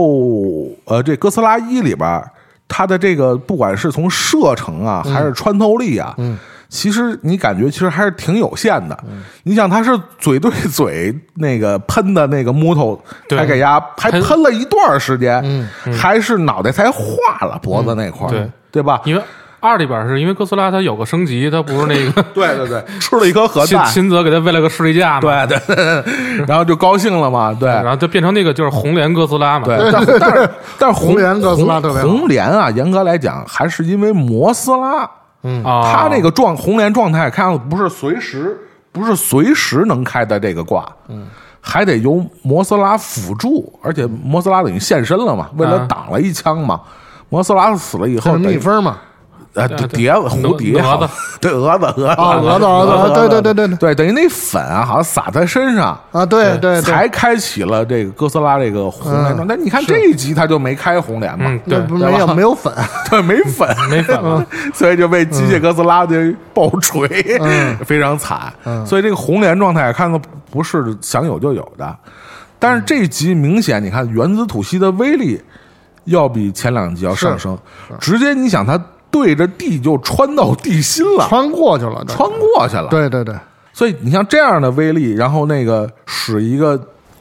[0.84, 2.30] 呃，这哥斯拉一里边儿，
[2.68, 6.38] 它的这个不管是从射程啊，还是穿透力啊，嗯，
[6.72, 8.98] 其实你感觉其实还是挺有限的。
[9.42, 12.98] 你想，他是嘴对嘴那个喷的那个木头，
[13.28, 13.38] 对。
[13.38, 18.50] 还给压，还喷喷了一段时间，还是脑袋才化了脖子那块儿，对。
[18.70, 19.02] 对吧？
[19.04, 19.22] 因为
[19.60, 27.68] 二里边是因为哥斯拉它有个升级，它不是那个对 对对， 吃了一颗核秦弹，秦泽给他喂了个士力架嘛，对对对，然后就高兴了嘛，对。
[27.68, 35.08] 然后就变成那个就是红莲哥斯拉嘛，对，但但是但是红红莲哥斯拉特别红莲啊，严格来讲还是因为摩斯拉，
[35.64, 38.56] 啊，它那个状红莲状态，看不是随时
[38.92, 41.26] 不是随时能开的这个挂，嗯，
[41.60, 46.80] 还得由摩斯拉辅助，而且摩斯拉等于现身了嘛，为了啊挡了一枪嘛。
[47.28, 48.98] 摩斯拉死了以后，这是蜜蜂嘛？
[49.54, 59.44] 呃，蝶子、蝴蝶，蛾子，对，蛾子，蛾子，啊，蛾子，蛾子，对对对对对，对，等于那粉啊，好像撒在身上，啊，对对对，才开启了这个哥斯拉这个红莲状态。
[59.48, 62.72] 但你看这一集他就没开红莲嘛，嗯，对没有 没有粉，
[63.10, 66.16] 对，没粉， 没粉，所以就被机械哥斯拉就
[66.54, 67.06] 爆锤，
[67.40, 67.76] 嗯。
[67.84, 68.50] 非常惨。
[68.64, 68.86] 嗯。
[68.86, 70.18] 所以这个红莲状态看的
[70.50, 71.94] 不是想有就有的，
[72.58, 75.38] 但是这一集明显你看原子吐息的威力
[76.04, 77.58] 要比前两集要上升，
[78.00, 78.80] 直接你想它
[79.12, 82.88] 对着地就穿到地心了，穿过去了，穿过去了。
[82.88, 83.32] 对对对，
[83.72, 86.80] 所以你像这样的威力，然后那个使一个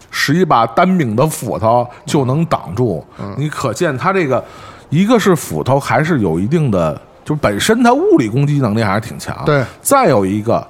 [0.10, 4.44] 使一把单柄的斧头就能挡住，嗯你可见它这个
[4.90, 9.38] 一个是斧头还是有一定的，就本身它物理攻击能力还是挺强。
[9.46, 10.66] 对，再有一个。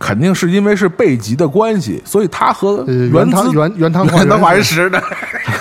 [0.00, 5.02] 肯定是因为是背脊的关系，所以它和呃原子原汤原 原汤化原汤化石的，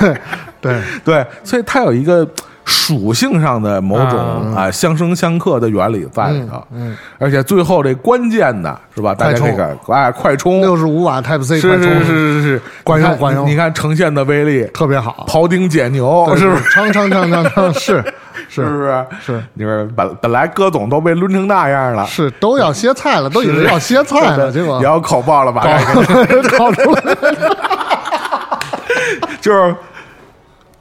[0.61, 2.27] 对， 对，所以它有一个
[2.65, 6.61] 属性上的某种啊相生相克的原理在里头。
[6.73, 9.15] 嗯，而且最后这关键的是吧？
[9.15, 16.63] 大家快这个哎，快充六十五瓦 Type C 快充是是是是是，你看管用管用你看呈现的威力，特别好，庖丁解牛，对是不是？？
[16.71, 18.03] 唱唱唱唱唱，是
[18.49, 19.41] 是不是是？
[19.53, 25.63] 你说本本来哥总都被抡成那样了，是，都要歇菜了，都以为要歇菜了，结果也要口爆了吧？
[25.63, 25.69] 搞
[26.57, 27.15] 搞出来，
[29.41, 29.75] 就是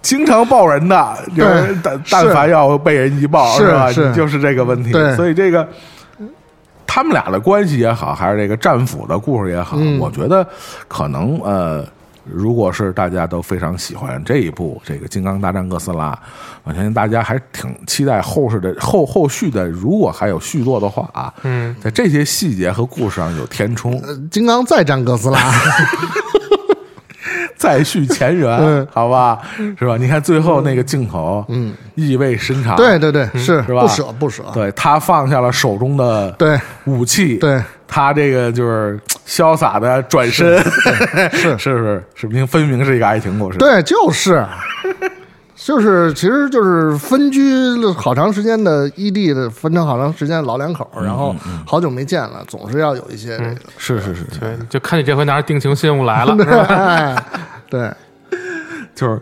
[0.06, 3.88] 经常爆人的，就是但但凡要被人一爆，吧？
[3.90, 4.92] 是是你就是这个问题。
[4.92, 5.68] 对所以这个
[6.86, 10.46] 他们俩的关系也好，还是这个战斧的故事也好，嗯我觉得
[10.86, 11.84] 可能呃。
[12.28, 16.10] 如果是大家都非常喜欢这一部这个《金刚大战哥斯拉》，
[16.64, 25.38] 我相信大家还挺期待后世的后后续的，如果还有续作的话啊，嗯，在这些细节和故事上有填充，金刚再战哥斯拉，
[27.58, 28.86] 再续前缘，嗯。
[28.92, 29.40] 好吧，
[29.78, 29.96] 是吧？
[29.98, 33.80] 你看最后那个镜头，嗯，意味深长，对对对，是是吧？
[33.80, 36.58] 不舍不舍，对他放下了手中的对。
[36.84, 40.58] 武器，对，他这个就是潇洒的转身，
[41.32, 41.56] 是是。
[41.56, 42.04] 不是？
[42.14, 43.58] 是不是分明是一个爱情故事？
[43.58, 44.44] 对，就是。
[45.56, 47.52] 就是，其实就是分居
[47.82, 51.34] 了好长时间的异地的，分成好长时间的老两口，然后
[51.66, 56.36] 好久没见了，总是要有一些这个，是是是，对，就看你这回拿着定情信物来了，
[57.68, 57.90] 对。
[58.94, 59.20] 就是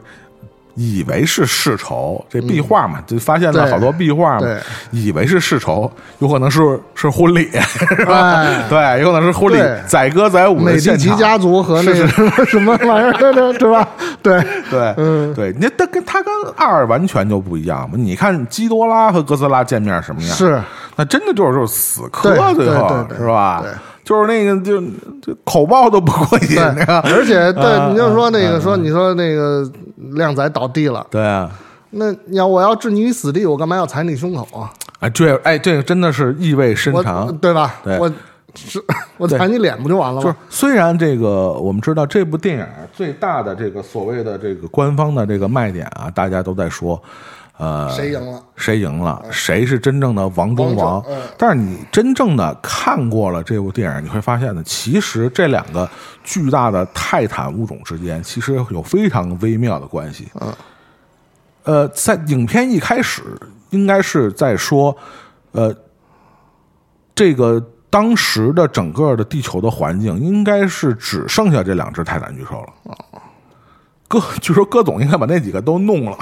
[0.74, 4.46] 以为是世仇，这壁画嘛，就发现了好多壁画嘛，
[4.90, 7.48] 以为是世仇，有可能是是婚礼，
[7.96, 8.32] 是吧？
[8.40, 9.56] 哎对，有可能是婚礼
[9.86, 11.18] 载歌载舞美第奇的现场。
[11.18, 13.88] 家族和那个什么什么玩意儿， 对对对吧？
[14.22, 17.96] 对，对，嗯对，你他跟他跟二完全就不一样嘛。
[17.96, 20.30] 你看基多拉和哥斯拉见面什么样？
[20.36, 20.60] 是，
[20.96, 23.60] 那真的就是就是死磕，对最后是吧？
[23.62, 23.70] 对
[24.04, 24.80] 就是那个就
[25.22, 29.68] 就口爆都不过瘾，而且对，啊你就说那个说，你说那个
[30.12, 31.50] 靓仔倒地了，对啊，
[31.90, 34.70] 那要我要置你于死地，我干嘛要踩你胸口啊？
[35.00, 37.34] 哎，这哎这个真的是意味深长。
[37.38, 37.76] 对吧？
[37.82, 38.08] 对我
[38.54, 38.82] 是
[39.16, 40.36] 我踩你脸不就完了就是吗？
[40.48, 47.00] 虽然这个我们知道这部电影最大的这个所谓的这个官方的这个卖点啊，大家都在说，
[47.56, 48.42] 呃，谁赢了？
[48.56, 51.04] 谁赢了，谁是真正的王中王？
[51.38, 55.88] 但是你真正的看过了这部电影，你会发现呢，其实这两个
[56.24, 60.28] 巨大的泰坦物种之间其实有非常微妙的关系。
[60.40, 60.52] 嗯，
[61.62, 63.22] 呃，在影片一开始
[63.70, 64.96] 应该是在说，
[65.52, 65.72] 呃，
[67.14, 72.98] 这个当时的整个的地球的环境应该是只剩下这两只泰坦巨兽了。
[74.08, 76.18] 哥 据说哥总应该把那几个都弄了，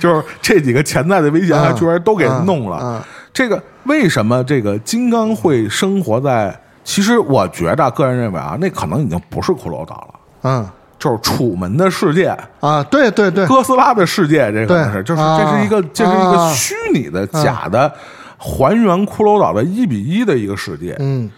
[0.00, 3.04] 就是这几个潜在的危险，居然都给弄了。
[3.32, 6.58] 这个为什么这个金刚会生活在？
[6.84, 10.68] 其实我觉得，个人认为啊，那可能已经不是骷髅岛了，嗯
[10.98, 17.92] 就是楚门的世界、啊，对对对，哥斯拉的世界，这可能是，就是啊这是一个这是一个啊虚拟的、假的，
[18.36, 20.96] 还原骷髅岛的一比一的一个世界。
[20.98, 21.30] 嗯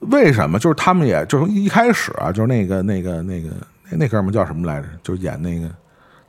[0.00, 0.58] 为什么？
[0.58, 3.48] 就是他们也就是一开始啊，就是那个那个那个
[3.90, 4.86] 那那哥们儿叫什么来着？
[5.02, 5.68] 就是演那个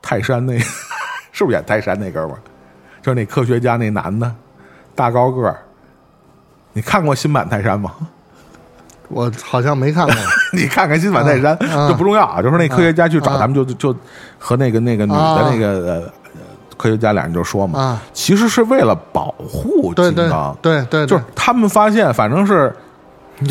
[0.01, 0.65] 泰山那个，
[1.37, 2.39] 是不是演泰山那哥们儿？
[3.01, 4.33] 就是那科学家那男的，
[4.95, 5.55] 大高个儿。
[6.73, 7.91] 你看过新版泰山吗？
[9.09, 10.15] 我好像没看过
[10.51, 13.95] 你看看新版泰山啊就不重要啊，就是那科学家去找咱们，就就
[14.39, 16.01] 和那个那个女的啊那个呃
[16.75, 22.75] 科学家俩人就说嘛，啊其实是为了保护对对金刚，对对，就是他们发现，反正是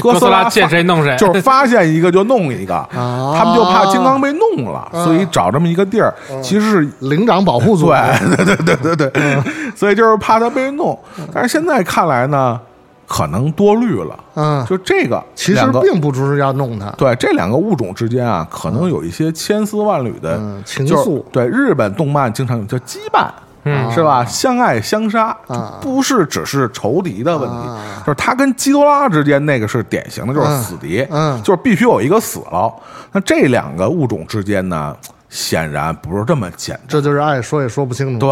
[0.03, 6.13] 哥斯拉见谁弄谁，就是发现一个就弄一个，他们就怕金刚被弄了，啊所以找这么一个地儿，
[6.43, 9.43] 其实是灵长保护组，对对对对对对，
[9.77, 10.99] 所以就是怕他被弄。
[11.33, 12.61] 但是现在看来呢，
[13.07, 23.29] 可能多虑了，嗯，就这个其实并不只是要弄他，对这两个物种之间啊，可能有一些千丝万缕的嗯情愫对日本动漫经常有叫羁绊。
[23.67, 24.25] 嗯是吧？
[24.25, 32.73] 相爱相杀，啊不是只是仇敌的问题，啊就是他跟基多拉之间那个是典型的，就是死敌，嗯就是必须有一个死了。
[33.11, 34.97] 那这两个物种之间呢，
[35.29, 36.85] 显然不是这么简单。
[36.87, 38.27] 这就是爱说也说不清楚。
[38.27, 38.31] 对，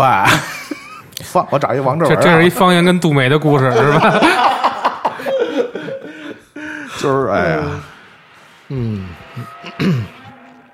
[1.25, 4.21] 放我找一王志文啊，这这是一方言跟杜梅的故事 是吧？
[7.01, 7.63] 就是哎呀，
[8.69, 9.09] 嗯，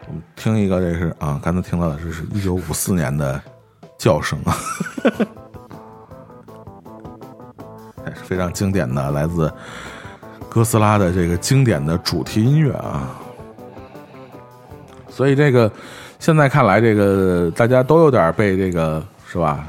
[0.07, 3.41] 我们听一个，这是啊，刚才听到的这是一九五四年的
[4.01, 4.57] 叫声啊，
[8.07, 9.53] 哎是非常经典的，来自
[10.49, 13.11] 哥斯拉的这个经典的主题音乐啊。
[15.11, 15.71] 所以这个
[16.19, 19.67] 现在看来，这个大家都有点被这个是吧？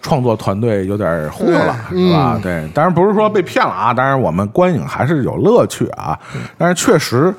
[0.00, 2.38] 创作团队有点忽悠了，嗯是吧？
[2.40, 6.16] 对，当然不是说被骗了啊，当然我们观影还是有乐趣啊。
[6.56, 7.34] 但是确实，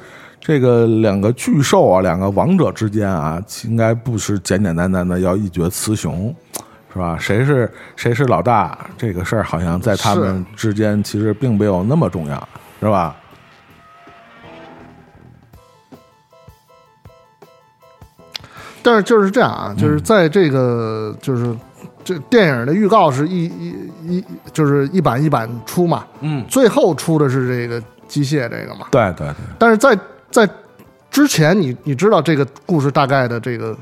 [0.46, 6.36] 这个两个巨兽啊，两个王者之间啊，应该不是简简单单的要一决雌雄，
[6.92, 7.18] 是吧？
[7.18, 12.46] 谁是谁是老大，这个事儿好像在他们之间其实并没有那么重要，
[12.82, 13.16] 是吧？
[18.82, 21.56] 但是就是这样嗯啊，就是在这个就是
[22.04, 29.98] 这电影的预告是一一一就是一版一版出嘛，嗯，最后出的是这个机械这个嘛，对对对，但是在
[30.34, 30.50] 在
[31.10, 33.78] 之前你你知道这个故事大概的这个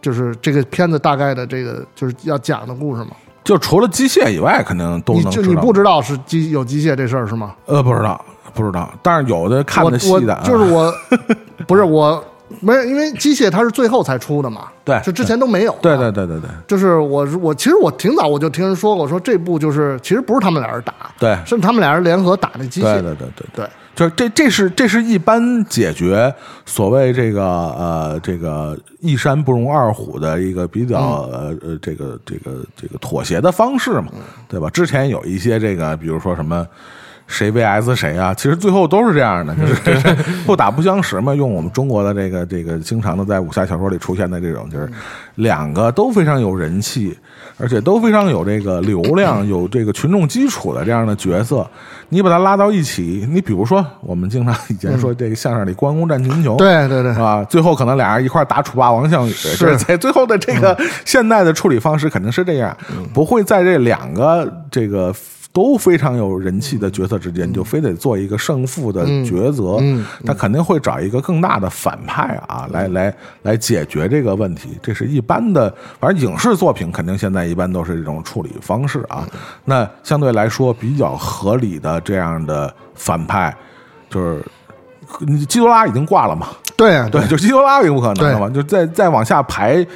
[0.00, 3.10] 就是这个片子大概的这个就是要讲的故事吗？
[3.44, 5.30] 就除了机械以外，肯定都你能。
[5.30, 7.54] 就你不知道是机有机械这事儿是吗？
[7.66, 8.24] 呃，不知道，
[8.54, 8.90] 不知道。
[9.02, 10.90] 但是有的看我的细的就是我，
[11.68, 12.24] 不是我，
[12.60, 15.74] 没有，因为机械它是最后才出的嘛，对就之前都没有。
[15.80, 23.00] 对对对对对就是我我其实我挺早我就听人说过，说这部就是其实不是他们俩人打，对是他们俩人联合打那机械。
[23.00, 26.32] 对对对对，对就是这这是这是一般解决
[26.66, 30.98] 所谓这个呃这个一山不容二虎的一个比较
[31.32, 34.08] 呃呃这个这个这个妥协的方式嘛，
[34.48, 34.68] 对吧？
[34.70, 36.66] 之前有一些这个，比如说什么。
[37.34, 38.32] 谁 VS 谁啊？
[38.32, 40.16] 其实最后都是这样的，就是
[40.46, 41.34] 不打不相识嘛。
[41.34, 44.88] 用我们中国的这个这个经常的在武侠小说里出现的这种，就是
[45.34, 47.12] 两个都非常有人气，
[47.58, 51.68] 而且都非常有这个流量、有这个群众基础的这样的角色，
[52.08, 57.44] 你把他拉到一起，你比如说我们经常以前说这个相声里关公战秦琼，对对对啊？
[57.50, 62.76] 最后可能俩人一块打楚霸王项羽，是在最后的这个现代的处理方式肯定是这样，
[63.12, 65.12] 不会在这两个这个。
[65.54, 74.76] 都非常有人气的角色之间，就非得做一个胜负的抉择，嗯他肯定会找一个更大的反派啊，来来来解决这个问题。
[74.82, 79.24] 这是一般的，反正影视作品肯定现在一般都是这种处理方式啊。
[79.64, 83.56] 那相对来说比较合理的这样的反派，
[84.10, 84.44] 就是
[85.20, 86.48] 你基多拉已经挂了嘛？
[86.76, 89.86] 对啊 对，就基多拉也不可能了嘛，就再再往下排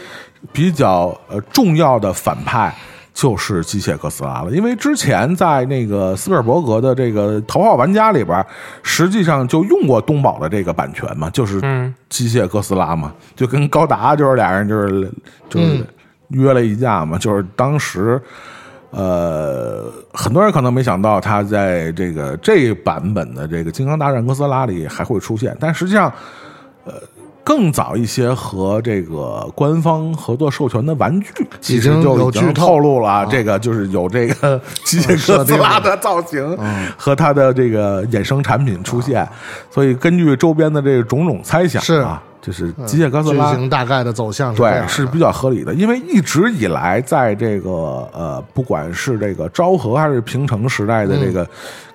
[0.53, 2.73] 比较呃重要的反派。
[3.19, 8.47] 就是机械哥斯拉了，因为之前在那个斯皮尔伯格的这个《头号玩家》里边，
[8.85, 15.13] 实际上就用过东宝的这个版权嘛，就是嗯机械哥斯拉嘛，就跟高达就是俩人就是
[15.51, 15.85] 就是
[16.29, 18.23] 约了一架嘛，就是当时。
[18.91, 26.11] 呃，很多人可能没想到他在这个这版本的这个《金刚大战哥斯拉》里还会出现，但实际上，
[26.87, 26.95] 呃，
[27.49, 31.33] 更早一些和这个官方合作授权的玩具，
[31.63, 32.79] 其实就已经透。
[32.79, 36.59] 露了，这个就是有这个 机械哥斯拉的造型
[36.99, 39.27] 和它的这个衍生产品出现，
[39.71, 41.95] 所以根据周边的这个种种猜想是。
[41.95, 47.71] 啊，就是机械哥斯拉剧情大概的走向对是比较合理的，因为一直以来在这个
[48.13, 51.49] 呃，不管是这个昭和还是平成时代的这个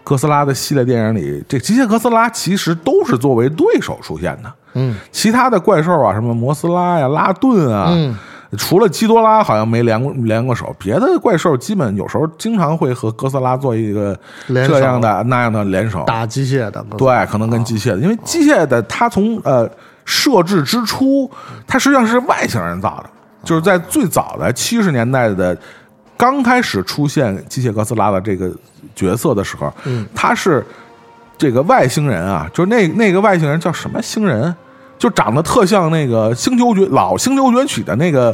[0.03, 4.51] 哥斯拉的系列电影里，这机械哥斯拉其实都是作为对手出现的。
[4.73, 8.17] 嗯，其他的怪兽啊，什么摩斯拉呀、拉顿啊，嗯。
[8.55, 14.15] 除了基多拉好像没连过连过手，别的怪兽基本有时候经常会和哥斯拉做一个
[14.47, 16.03] 这样的那样的联手。
[16.05, 19.67] 打机械的，对，可能跟机械的，因为机械的它从呃
[20.05, 21.27] 设置之初，
[21.65, 23.09] 它实际上是外星人造的，
[23.43, 25.57] 就是在最早的七十年代的
[26.15, 28.51] 刚开始出现机械哥斯拉的这个
[28.93, 30.63] 角色的时候，嗯，他是
[31.43, 34.55] 这个外星人啊，就是那那个外星人叫什么星人，
[34.97, 38.33] 就长得特像那个星球崛老星球崛起的那个。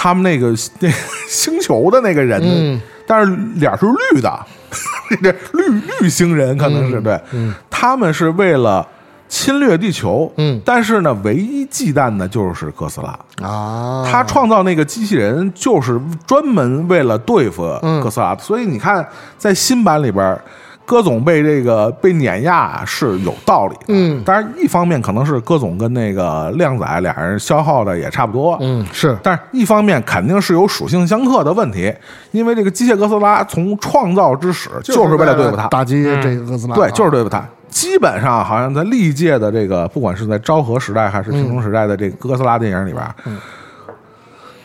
[0.00, 0.88] 他们那个那
[1.28, 2.80] 星球的那个人，嗯。
[3.04, 4.46] 但是脸是绿的，
[5.20, 7.20] 这 绿绿星人可能是、对，
[7.68, 8.86] 他们是为了
[9.26, 10.60] 侵略地球，嗯。
[10.64, 13.18] 但是呢，唯一忌惮的就是哥斯拉。
[13.44, 18.00] 啊，他创造那个机器人就是专门为了对付嗯。
[18.00, 19.04] 哥斯拉的，所以你看，
[19.36, 20.40] 在新版里边，
[20.88, 23.84] 戈总被这个被碾压是有道理的。
[23.88, 24.24] 嗯。
[24.24, 29.14] 当然，一方面可能是戈总跟那个靓仔俩人消耗的也差不多，嗯是。
[29.22, 31.94] 但是一方面肯定是有属性相克的问题，
[32.30, 37.44] 因为这个机械哥斯拉从创造之始就是为了对付他，打击这个哥斯拉，对，就是对付他。
[37.68, 43.04] 基本上好像在历届的这个，不管是在昭和时代还是平成时代的这个哥斯拉电影里边，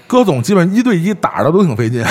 [0.07, 2.01] 戈总基本一对一打的都挺费劲，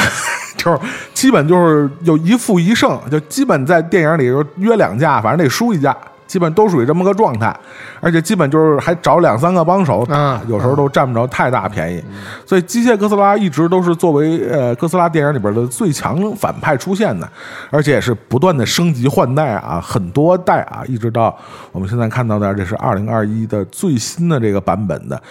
[0.62, 0.78] 就是
[1.12, 5.96] 基本就是有一负一胜，就基本在电影里就约两架，反正得输一架。
[6.26, 7.54] 基本都属于这么个状态，
[8.00, 12.02] 而且基本就是还找两三个帮手打，嗯有时候都占不着太大便宜。
[12.46, 17.28] 所以机械哥斯拉一直都是作为呃哥斯拉电影里边的最强反派出现的，
[17.70, 21.36] 而且也是不断的升级换代啊，很多代啊，一直到
[21.70, 25.22] 我们现在看到的这是二零二一的最新的这个版本的。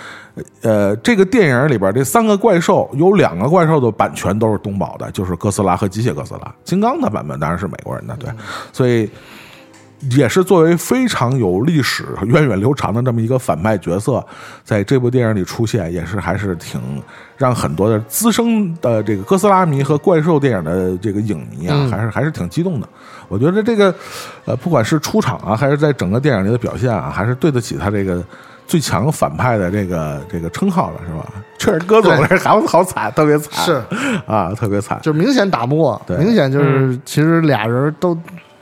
[0.61, 6.53] 呃，这个电影里边这三个怪兽有两个怪兽的版权都是东宝的，就是哥斯拉和机械哥斯拉。
[6.63, 8.29] 金刚的版本当然是美国人的，对，
[8.71, 9.09] 所以。
[10.09, 14.25] 也是作为非常有历史、源远流长的这么一个反派角色，
[14.63, 16.81] 在这部电影里出现，也是还是挺
[17.37, 22.87] 让很多的资深的这个哥斯拉迷和怪兽电影的这个影迷啊，还是还是挺激动的。
[23.27, 23.93] 我觉得这个
[24.45, 28.23] 呃，不管是出场啊，还是在整个电影里的表现啊，还是对得起他这个
[28.67, 31.29] 最强反派的这个这个称号了，是吧？
[31.57, 33.81] 确实，哥总这好好惨， 特别惨，是。
[34.25, 34.99] 啊，特别惨。
[35.01, 36.17] 就明显打不过，对。
[36.17, 38.17] 明显就是其实俩人都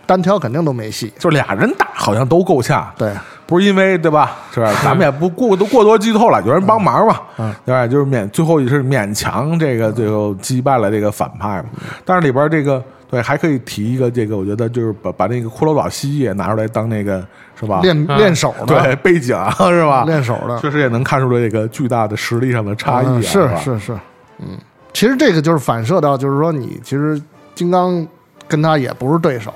[0.09, 3.13] 单挑肯定都没戏，就俩人打好像都够呛，对，
[3.45, 4.37] 不是因为对吧？
[4.51, 4.73] 是吧？
[4.83, 7.85] 咱们也不过都过多剧透了，有人帮忙嘛，嗯对吧？
[7.85, 11.65] 就是勉最后也是勉强这个最后击败了这个反派嘛。
[12.03, 17.23] 但是里边这个对还可以提一个这个，我觉得就是把把那个骷髅岛蜥蜴也拿出来当那个
[17.59, 17.81] 是吧？
[17.83, 20.05] 练练手的，对背景是吧？
[20.05, 23.93] 练手的，确实也能看出来这个巨大的实力上的差异啊，嗯是吧是是，
[24.39, 24.57] 嗯，
[24.91, 27.21] 其实这个就是反射到，就是说你其实
[27.53, 28.07] 金刚
[28.47, 29.53] 跟他也不是对手，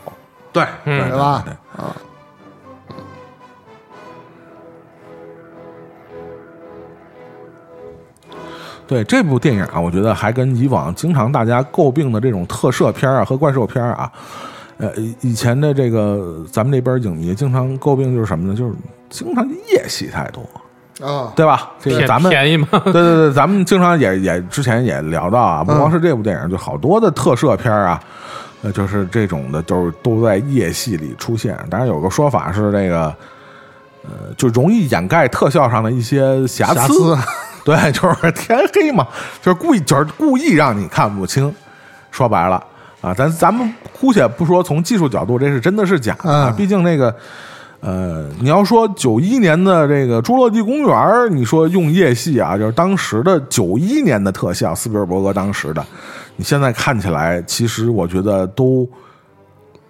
[0.53, 1.43] 对嗯对吧？
[1.45, 1.95] 对啊，
[8.87, 14.11] 对这部电影啊，我觉得还跟以往经常大家诟病的这种特摄片啊和怪兽片啊，
[14.77, 18.55] 呃，以以前的这个咱们这边影迷经常诟病就是什么呢？
[18.55, 18.73] 就是
[19.09, 20.43] 经常夜戏太多，
[21.05, 21.71] 啊，对吧？
[21.79, 22.67] 这个咱们便宜吗？
[22.83, 27.99] 对对对，咱们经常也也之前也聊到啊，不光是这部电影，就好多的特摄片啊，
[28.63, 31.57] 呃，就是这种的，就是都在夜戏里出现。
[31.69, 33.13] 当然有个说法是这个，
[34.03, 36.93] 呃，就容易掩盖特效上的一些瑕瑕疵。
[36.93, 37.17] 疵，
[37.65, 39.07] 对， 就是天黑嘛，
[39.41, 41.53] 就是故意就是故意让你看不清。
[42.09, 42.63] 说白了
[43.01, 47.13] 啊，咱咱们姑且不说从技术角度这是真的是假的啊，嗯毕竟那个。
[47.85, 50.87] 呃，你要说九一年的这个《侏罗纪公园》，
[51.27, 55.85] 你说用夜戏啊，就是当时的九一年的特效，斯皮尔伯格当时的，
[56.35, 58.87] 你现在看起来，其实我觉得都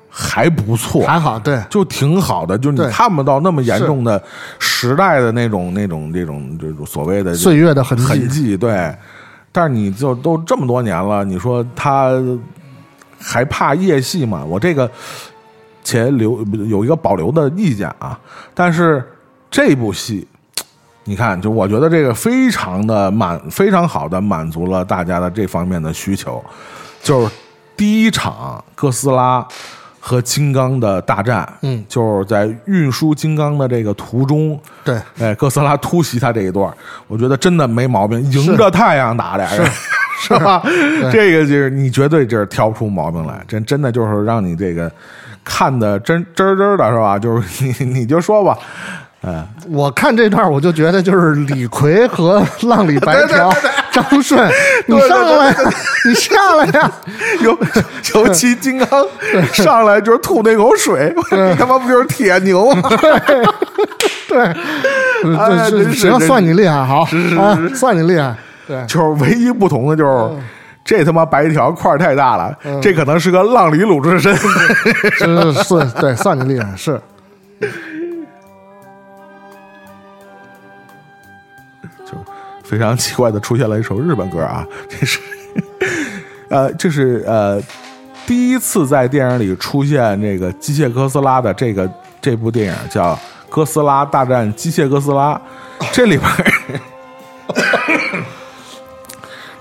[0.10, 4.22] 还不错，还好，对，就挺好的，就你看不到那么严重的
[4.60, 8.94] 时代的那种、那种、这种、这种所谓的岁月的痕迹，痕迹，对。
[9.56, 12.12] 但是你就都这么多年了，你说他
[13.20, 14.44] 还怕夜戏吗？
[14.44, 14.90] 我这个
[15.84, 18.20] 且留有一个保留的意见啊。
[18.56, 19.04] 但是
[19.52, 20.28] 这部戏，
[21.06, 26.44] 你看，就我觉得这个非常的满，非常好的满足了大家的这方面的需求，
[27.02, 27.32] 就是
[27.76, 29.46] 第一场哥斯拉。
[30.06, 36.70] 和金刚的大战，嗯，就是在运输金刚的这个途中，对，哎，哥斯拉突袭他这一段，
[37.08, 39.66] 我觉得真的没毛病，迎着太阳打俩人，
[40.20, 40.62] 是吧？
[41.10, 44.92] 这个就是你绝对就是挑不出毛病来，真真的就是让你这个
[45.42, 47.18] 看的真真真的，是吧？
[47.18, 48.58] 就是你你就说吧，
[49.26, 53.50] 嗯，我看这段我就觉得就是李逵和浪里白条
[53.92, 54.52] 张顺，
[54.86, 55.56] 你上来，
[56.06, 56.92] 你下来呀！
[57.42, 57.58] 尤
[58.16, 59.06] 尤其金刚
[59.54, 62.90] 上来就是吐那口水，你他妈不就是铁牛吗？
[64.28, 64.44] 对，
[65.38, 67.06] 哎真是这这行，真算你厉害，好。
[67.06, 68.36] 是是啊是，算你厉害，
[68.68, 70.44] 对，就是唯一不同的就是。
[70.86, 74.36] 这他妈白条块儿太大了，这可能是个浪里鲁智深。
[74.36, 77.00] 是是，对，算你厉害，是
[82.64, 85.20] 非常奇怪的出现了一首日本歌啊， 这是，
[86.50, 87.62] 呃，这是呃
[88.26, 91.90] 第一次在电影里出现这个机械哥斯拉的这个
[92.22, 93.14] 这部电影叫
[93.50, 95.40] 《哥斯拉大战机械哥斯拉》，
[95.92, 96.52] 这里边儿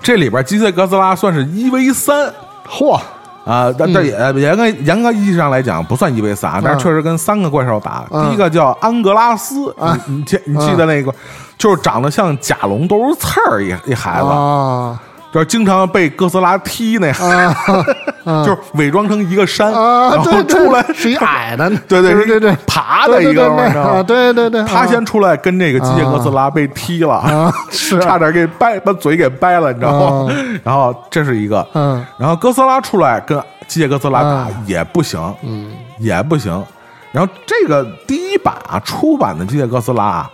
[0.01, 2.33] 这里边机械哥斯拉算是一 v 三。
[2.65, 2.99] 嚯，
[3.45, 8.05] 啊，但但也严格严格意义上来讲不算一 v 三，但是确实跟三个怪兽打。
[8.09, 8.27] 嗯。
[8.27, 9.75] 第一个叫安格拉斯，
[10.07, 11.13] 你你记你记得那个，
[11.57, 14.99] 就是长得像甲龙都是刺儿一一孩子，啊
[15.33, 17.11] 就是经常被哥斯拉踢那
[18.45, 20.11] 就是伪装成一个山，啊！
[20.11, 20.81] 然后出来。
[20.93, 27.51] 是一矮的， 对对对对对，爬的一个对对对玩对对对，他先出来跟这个机械哥斯拉被踢了，
[27.99, 30.33] 差点给掰把嘴给掰了，你知道吗？
[30.63, 32.05] 然后这是一个，嗯。
[32.17, 35.71] 然后哥斯拉出来跟机械哥斯拉打啊也不行，嗯。
[35.99, 36.63] 也不行。
[37.11, 40.31] 然后这个第一版啊，出版的机械哥斯拉啊，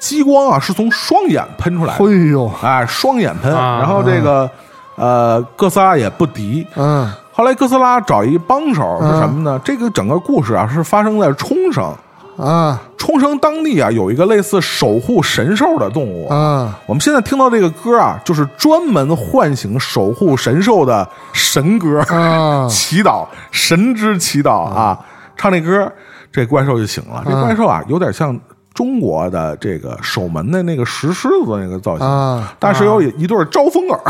[0.00, 3.54] 激光啊是从双眼喷出来的，哎呦，哎，双眼喷。
[3.54, 4.50] 啊然后这个
[4.96, 6.66] 呃，哥斯拉也不敌。
[6.74, 7.08] 嗯。
[7.32, 9.60] 后来哥斯拉找一帮手是什么呢？
[9.64, 11.94] 这个整个故事啊是发生在冲绳。
[12.36, 12.80] 啊。
[12.98, 16.78] 冲绳当地啊有一个类似守护神兽的动物，啊。
[16.86, 22.66] 我们现在听到这个歌啊，就是专门唤醒守护神兽的神歌，啊。
[22.68, 24.98] 祈祷神之祈祷啊，
[25.36, 25.90] 唱这歌，
[26.30, 27.22] 这怪兽就醒了。
[27.26, 28.38] 这怪兽啊，有点像
[28.72, 32.54] 中国的这个守门的那个石狮子那个造型，啊！
[32.58, 34.00] 但是有一对招风耳，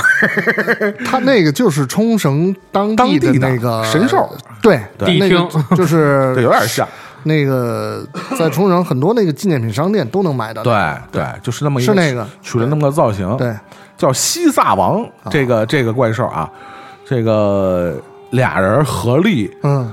[1.04, 4.28] 他那个就是冲绳当当地的那个神兽，
[4.62, 6.86] 对，地那个 就是 对，有点像。
[7.22, 8.02] 那个
[8.38, 10.62] 在冲绳很多那个纪念品商店都能买到。
[10.62, 10.72] 对
[11.12, 12.26] 对，就是那么一是那个。
[12.40, 13.54] 取了那么个造型，对，
[13.96, 16.50] 叫西萨王，这个这个怪兽啊，
[17.04, 18.00] 这个
[18.30, 19.90] 俩人合力嗯。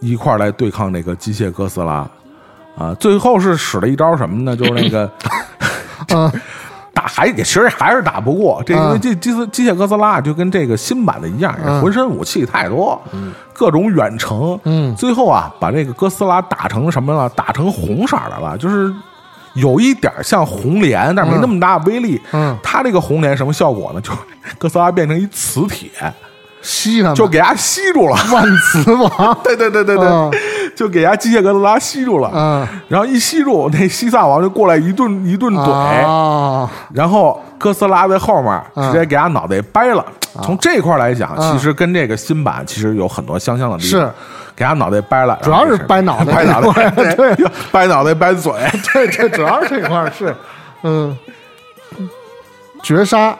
[0.00, 2.08] 一块来对抗那个机械哥斯拉
[2.78, 4.56] 啊，最后是使了一招什么呢？
[4.56, 5.10] 就是那个
[6.16, 6.32] 啊
[6.94, 13.00] 打还也其实还是打不过这，因为啊这机斯机械哥斯拉就跟这个新版的一样，嗯浑身武器太多，
[13.52, 17.28] 各种远程，嗯最后啊把这个哥斯拉打成什么了？
[17.30, 18.92] 打成红色的了，就是。
[19.54, 22.20] 有一点像红莲，但是没那么大威力。
[22.32, 24.00] 嗯它这个红莲什么效果呢？
[24.00, 24.12] 就
[24.56, 25.90] 哥斯拉变成一磁铁，
[26.62, 28.16] 吸他们就给它吸住了。
[28.32, 29.38] 万磁王。
[29.44, 30.30] 对对对对对，嗯
[30.76, 32.30] 就给人家机械哥斯拉吸住了。
[32.34, 35.70] 嗯然后一吸住，那西萨王就过来一顿一顿怼，
[36.06, 40.04] 啊然后哥斯拉在后面直接给他脑袋掰了。
[40.42, 44.00] 从这块来讲，嗯其实跟这个新版其实有很多相像的地方。
[44.02, 44.10] 是
[44.54, 48.52] 给他脑袋掰了，主要是掰脑袋掰脑袋， 儿 对掰脑袋掰嘴。
[48.92, 50.34] 对对，主要是这块是，
[50.82, 51.16] 嗯，
[52.82, 53.36] 绝杀。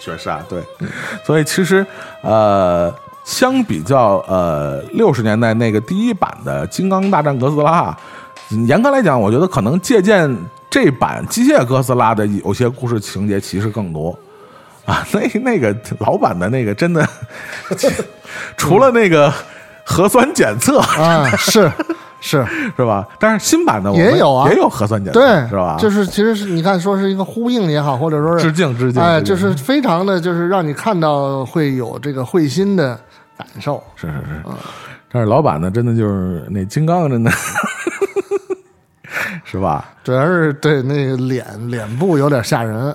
[0.00, 0.62] 确实啊，对，
[1.24, 1.86] 所以其实
[2.22, 2.92] 呃，
[3.24, 7.96] 相比较呃六十年代那个第一版的《金刚大战哥斯拉》，
[8.66, 10.36] 严格来讲，我觉得可能借鉴
[10.70, 14.18] 这版机械哥斯拉的有些故事情节其实更多
[14.86, 15.06] 啊。
[15.12, 17.06] 那那个老版的那个真的，
[18.56, 19.32] 除了那个
[19.84, 21.70] 核酸检测 啊，是
[22.20, 22.44] 是，
[22.76, 23.06] 是吧？
[23.18, 24.48] 但是新版的我也有啊。
[24.50, 25.76] 也有核酸检测，对，是吧？
[25.78, 32.98] 就是其实是你看，说是一个呼应也好，或者说是致敬致敬，哎，就是非常的，就是让你看到会有这个会心的
[33.36, 33.82] 感受。
[33.94, 34.42] 是是是，
[35.10, 37.30] 但是老版的真的就是那金刚真的，
[39.44, 39.84] 是吧？
[40.02, 42.92] 主要是对那个脸脸部有点吓人，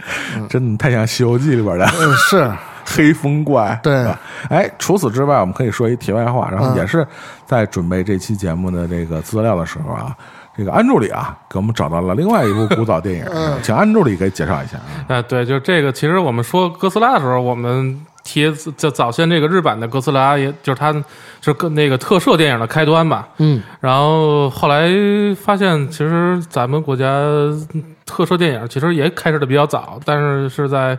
[0.49, 1.85] 真的太像《西游记》里边的。
[1.85, 2.51] 嗯，是
[2.85, 3.79] 黑风怪。
[3.83, 4.19] 对吧
[4.49, 7.05] 哎，除此之外，我们可以说一题外话，然后嗯也是
[7.45, 10.15] 在准备这期节目的这个资料的时候啊，
[10.57, 15.05] 这个安助理啊给我们找到了另外一部古早电影，嗯 请安助理给介绍一下啊。
[15.07, 15.91] 哎， 对，就是这个。
[15.91, 21.03] 其实我们说哥斯拉的时候，我们提就早先这个日版的哥斯拉，也就是它就
[21.41, 23.27] 是跟那个特摄电影的开端吧。
[23.37, 24.87] 嗯然后后来
[25.35, 27.05] 发现，其实咱们国家
[28.05, 30.97] 特摄电影其实也开始的比较早，但是是在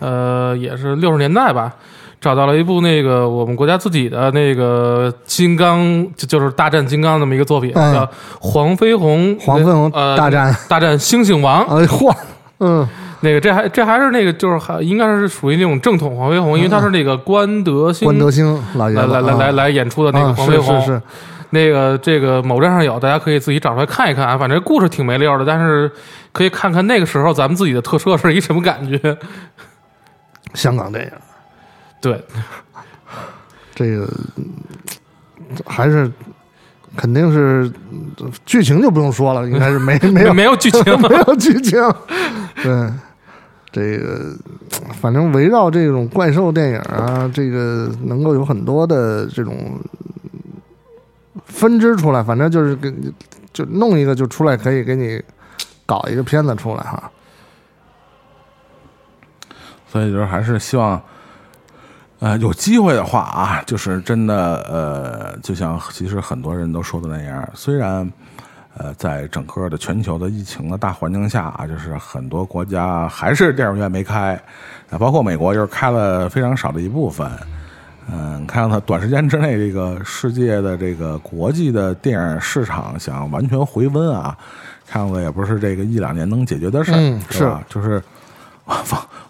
[0.00, 1.72] 呃也是六十年代吧，
[2.20, 8.10] 找到了一部那个我们国家自己的那个金刚，就就是大战金刚那么一个作品，嗯叫
[8.40, 11.62] 黄飞鸿黄飞鸿呃大战大战猩猩王。
[11.64, 12.14] 哎嚯，
[12.60, 12.88] 嗯
[13.20, 20.78] 那个这还这还是那个就是还应该是属于那种正统黄飞鸿，因为他是那个关德兴关德兴老爷子来来来来来演出的那个啊黄飞鸿。
[20.80, 21.02] 是是是，
[21.48, 24.36] 那个这个某站上有，大家可以自己找出来看一看啊。
[24.36, 25.90] 反正故事挺没溜的，但是
[26.32, 29.16] 可以看看那个时候咱们自己的特摄是一什么感觉。
[30.54, 31.12] 香港电影
[32.00, 32.22] 对，
[33.74, 34.44] 这个嗯
[35.66, 36.10] 还是
[36.96, 41.80] 肯定是嗯剧情就不用说了，应该是没 没有没有剧情， 没有剧情。
[42.62, 42.92] 对，
[43.72, 44.36] 这个
[45.00, 49.78] 反正围绕这种怪兽电影啊，这个能够有很多的这种
[51.46, 52.92] 分支出来，反正就是给
[53.52, 55.20] 就弄一个就出来，可以给你
[55.86, 57.10] 搞一个片子出来哈。
[59.94, 61.00] 所以就是还是希望，
[62.18, 68.12] 呃，有机会的话啊，就是真的，呃，就像其实很多人都说的那样，虽然，
[68.76, 74.34] 呃，在整个的全球的疫情的大环境下啊，就是很多国家还是电影院没开，
[74.90, 77.30] 啊，包括美国就是开了非常少的一部分。
[78.12, 84.36] 嗯，看到它短时间之内，这个世界的这个国际的电影市场想完全回温啊，
[84.88, 87.62] 看过也不是这个一两年能解决的事儿，嗯是吧？
[87.68, 88.02] 就是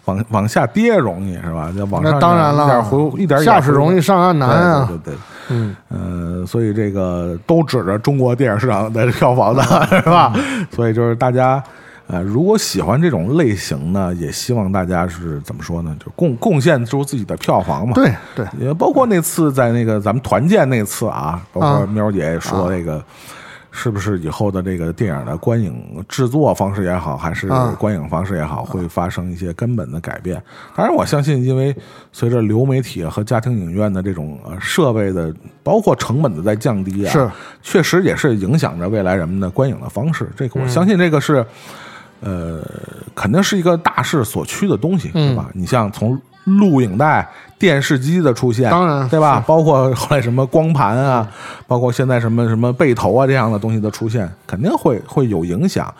[0.05, 1.71] 往往往下跌容易是吧？
[1.75, 5.19] 就往上那当然了一点回一点下水容易上岸难啊对对对对。
[5.49, 10.33] 嗯，呃，所以这个都指着中国电影市场的票房的是吧？
[10.71, 11.61] 所以就是大家
[12.07, 15.95] 呃，如果喜欢这种类型呢，也希望大家是怎么说呢？
[16.03, 17.93] 就贡贡献出自己的票房嘛。
[17.93, 23.03] 对对，也包括那次在那个咱们团建那次啊，包括啊喵姐也说那个。
[23.77, 30.41] 是不是以后的这个电影的观影制作方式也好，还是啊观影方式也好，会发生一些根本的改变？
[30.73, 31.75] 当然，我相信，因为
[32.13, 35.31] 随着流媒体和家庭影院的这种呃设备的，
[35.61, 37.29] 包括成本的在降低啊，是
[37.61, 40.29] 确实也是影响着未来人们的观影的方式。
[40.37, 41.45] 这个我相信，这个是、
[42.21, 42.63] 呃，
[43.13, 45.49] 肯定是一个大势所趋的东西，嗯对吧？
[45.53, 47.27] 你像从录影带、
[47.59, 49.43] 电视机的出现，当然对吧？
[49.45, 51.27] 包括后来什么光盘啊，
[51.67, 55.93] 包括现在什么什么背投啊这样的东西的出现，肯定会会有影响。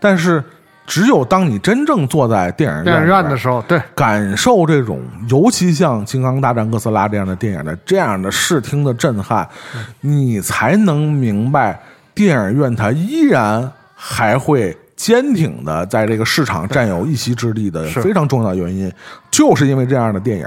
[0.00, 0.42] 但是，
[0.84, 9.48] 只有当你真正坐在电影电影院的，时候，对，感受这种，尤其像《金刚大战哥斯拉》这样的电影的这样的视听的震撼，
[10.00, 11.80] 你才能明白
[12.12, 18.88] 电影院它依然还会坚挺的在这个市场占有一席之地的非常重要的原因，
[19.32, 20.46] 就是因为这样的电影。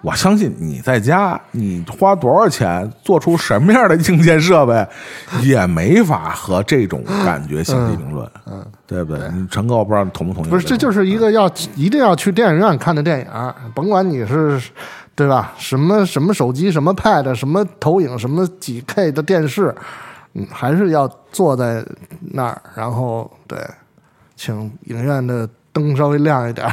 [0.00, 4.86] 我相信你在家，你花多少钱做出什么样的硬件设备，
[5.42, 8.30] 也没法和这种感觉相提并论。
[8.46, 9.28] 嗯，对不对？
[9.34, 10.48] 你陈哥，我不知道你同不同意？
[10.50, 13.26] 不是，这就是一个要一定要去电影院看的电影，
[13.74, 14.62] 甭管你是
[15.16, 15.52] 对吧？
[15.58, 19.74] 什么什么手机、什么 Pad、什么投影、什么几 K 的电视，
[20.34, 21.84] 嗯，还是要坐在
[22.20, 23.58] 那儿，然后对，
[24.36, 26.72] 请影院的灯稍微亮一点儿，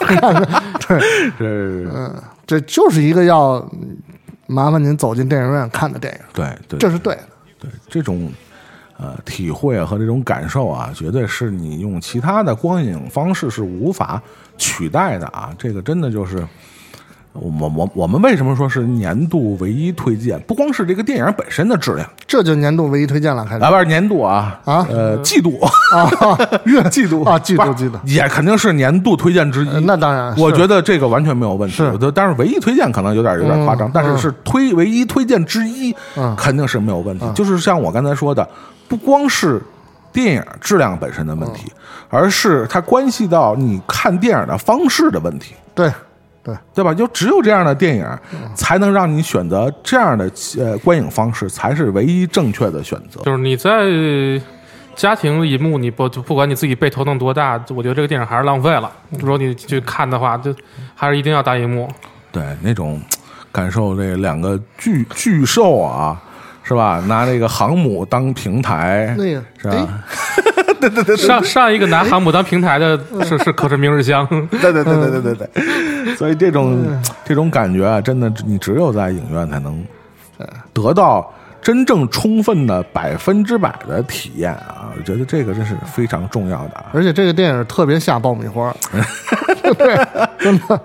[0.88, 1.00] 对，
[1.38, 3.96] 是，嗯，这就是一个要嗯
[4.46, 7.28] 麻烦您走进电影院看的电影，对对，这是对的。
[7.60, 8.32] 对这种
[8.98, 14.20] 呃体会和这种感受啊，绝对是你用其他的光影方式是无法
[14.58, 15.54] 取代的啊！
[15.58, 16.46] 这个真的就是。
[17.34, 20.40] 我我我们为什么说是年度唯一推荐？
[20.46, 25.68] 不光是这个电影本身的质量，这就年度唯一推荐了，开始啊，不是年度啊啊呃，季度啊，
[26.64, 29.68] 月季度啊季度季度也肯定是年度推荐之一。
[29.68, 31.74] 呃那当然我觉得这个完全没有问题。
[31.74, 37.26] 是我觉得，但是唯一推荐可能有点有点夸张，嗯但是是推唯一推荐之一，嗯肯定是没有问题。
[37.34, 38.48] 就是像我刚才说的，
[38.88, 39.60] 不光是
[40.12, 41.72] 电影质量本身的问题，
[42.08, 45.54] 而是它关系到你看电影的方式的问题。
[45.74, 45.90] 对
[46.44, 46.92] 对，对吧？
[46.92, 48.06] 就只有这样的电影，
[48.54, 53.22] 才能让你选择这样的呃观影方式，才是唯一正确的选择。
[53.22, 53.72] 就是你在
[54.94, 58.92] 家庭银幕，你不就不管你自己被头弄多大，我觉得这个电影还是浪费了。
[59.18, 60.54] 如果你去看的话，就
[60.94, 61.88] 还是一定要大荧幕。
[62.30, 63.00] 对，那种
[63.50, 66.20] 感受，这两个巨巨兽啊，
[66.62, 67.02] 是吧？
[67.08, 70.04] 拿这个航母当平台，那个是吧？
[71.16, 75.48] 上上一个拿航母当平台的是是可是明日香，对对对对对对对，
[76.16, 76.84] 所以这种
[77.24, 79.84] 这种感觉啊，真的你只有在影院才能
[80.72, 84.92] 得到真正充分的百分之百的体验啊！
[84.96, 86.86] 我觉得这个真是非常重要的啊！
[86.92, 88.74] 而且这个电影特别下爆米花，
[89.78, 89.96] 对，
[90.38, 90.80] 真的，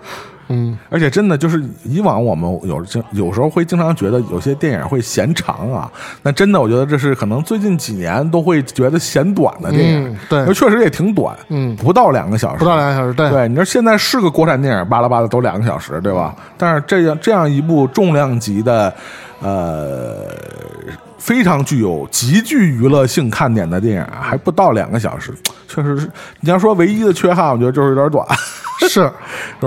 [0.49, 11.76] 嗯，而且真的就是以往我们有经有时候会经常觉得有些电影会嫌长啊，那真的我觉得这是可能最近几年都会觉得嫌短的电影，嗯对那确实也挺短，嗯。
[11.77, 16.35] 不到两个小时，不到两个小时，对，对，你说现在是个国产电影，巴拉巴拉都两个小时，对吧？
[16.57, 18.93] 但是这样这样一部重量级的，
[19.41, 20.27] 呃，
[21.17, 25.33] 非常具有极具娱乐性看点的电影，还不到两个小时，
[25.67, 26.09] 确实是。
[26.41, 28.25] 你要说唯一的缺憾，我觉得就是有点短，
[28.81, 29.11] 是，是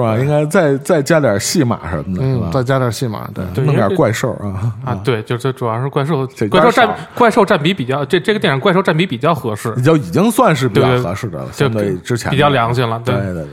[0.00, 0.16] 吧？
[0.18, 2.50] 应该再再加点戏码什么的？
[2.50, 13.46] 再加点戏码，对，对弄点怪兽啊啊，对，就这主要是怪兽这，怪兽占怪兽占比比较，这这个电影怪兽占比比较合适，就已经算是比较合适的了，就相对之前比较良心了，对对对。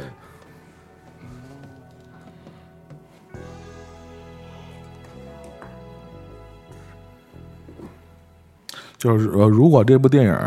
[8.99, 10.37] 就是呃，如果这部电影，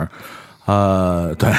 [0.66, 1.50] 呃，对，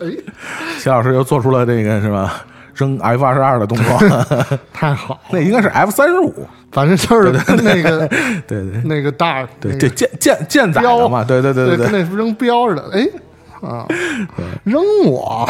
[0.78, 2.42] 谢老师又做出了这个是吧？
[2.74, 7.32] 扔 F 二十二的动作，太好， 那应该是 F 三十五，反正就是
[7.62, 8.06] 那个
[8.46, 13.06] 对对那个大对，对舰舰舰载的嘛，对对对对跟那扔标似的，哎
[13.68, 13.84] 啊，
[14.62, 15.48] 扔我，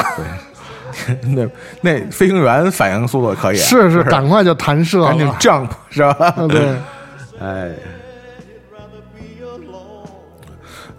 [1.22, 1.46] 那
[1.82, 6.34] 那飞行员反应速度可以，是是，赶快就弹射赶紧了，jump 是吧？
[6.38, 6.76] 嗯对，
[7.42, 7.70] 哎，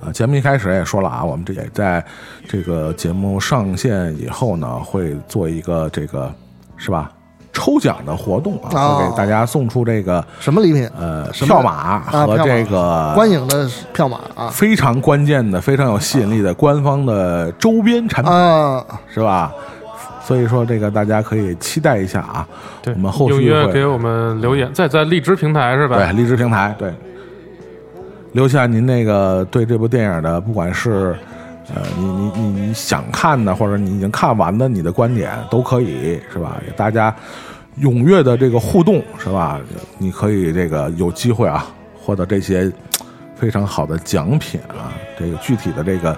[0.01, 2.03] 呃，节目一开始也说了啊，我们这也在
[2.47, 6.31] 这个节目上线以后呢，会做一个这个
[6.77, 7.11] 是吧
[7.51, 10.89] 抽奖的活动啊，哦会给大家送出这个什么礼品？
[10.97, 18.85] 呃什么票码啊和这个观影的票码啊非常关键的、非常有吸引力的官方的周边产品，啊！
[19.13, 19.51] 是吧？
[20.23, 22.47] 所以说，这个大家可以期待一下啊。
[22.84, 25.97] 对，我们后续踊跃会给我们留言，在在荔枝平台是吧？
[25.97, 26.93] 对，荔枝平台对，
[28.31, 31.15] 留下您那个对这部电影的，不管是
[31.73, 36.61] 呃你你你你想看的，或者你已经看完的，你的观点都可以是吧？
[36.76, 37.14] 大家
[37.81, 39.60] 踊跃的这个互动是吧？
[39.97, 41.65] 你可以这个有机会啊，
[41.99, 42.72] 获得这些
[43.35, 44.93] 非常好的奖品啊。
[45.18, 46.18] 这个具体的这个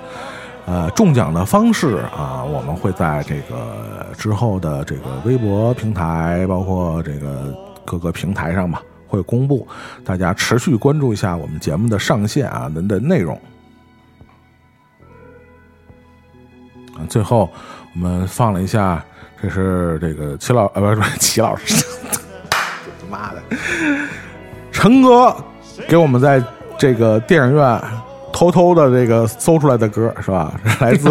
[0.66, 7.56] 呃中奖的方式啊，我们会在这个之后的这个微博平台，包括这个
[7.86, 8.82] 各个平台上吧，
[9.12, 9.68] 会公布。
[10.06, 13.40] 大家持续关注一下我们节目的上线啊的的内容。
[17.10, 17.50] 最后
[17.94, 19.04] 我们放了一下，
[19.42, 21.84] 这是这个齐老呃不是齐老师，
[22.50, 23.42] 他 妈的，
[24.72, 25.36] 陈哥
[25.88, 26.44] 给我们在
[26.78, 27.82] 这个电影院
[28.32, 30.54] 偷偷的这个搜出来的歌是吧？
[30.80, 31.10] 来自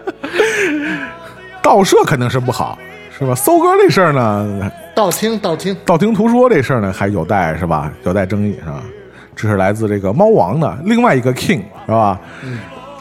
[1.62, 2.78] 盗摄肯定是不好
[3.16, 3.34] 是吧？
[3.34, 7.90] 搜歌这事儿呢，道听道听，道听途说这事儿呢，还有待是吧？
[8.04, 8.82] 有待争议是吧？
[9.34, 12.20] 这是来自这个猫王的另外一个 King 是吧？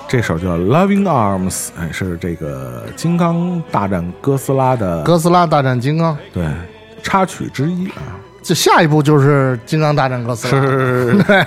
[0.07, 6.45] 这首叫《Loving Arms》，哎，是这个《金刚大战哥斯拉》的哥斯拉大战金刚，对
[7.03, 8.15] 插曲之一啊。
[8.41, 10.61] 这下一步就是金刚大战哥斯拉。
[10.61, 11.45] 是，对，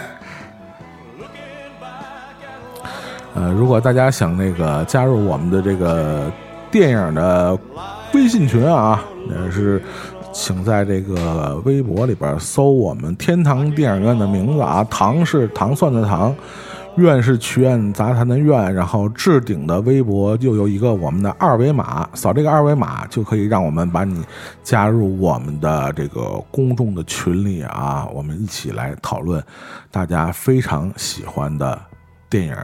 [3.35, 6.31] 呃，如果大家想那个加入我们的这个
[6.71, 7.59] 电影的
[8.13, 9.83] 微信群啊，也是
[10.33, 16.35] 请在这个微博里边搜我们天堂电影院的名字啊，糖是糖蒜的糖，
[16.97, 24.25] 院是曲苑杂谈的院，然后置顶的微博就有一个我们的二维码，扫这个二维码就可以让我们把你
[24.63, 29.43] 加入我们的这个公众的群里啊，我们一起来讨论
[29.91, 31.79] 大家非常喜欢的
[32.31, 32.57] 电影，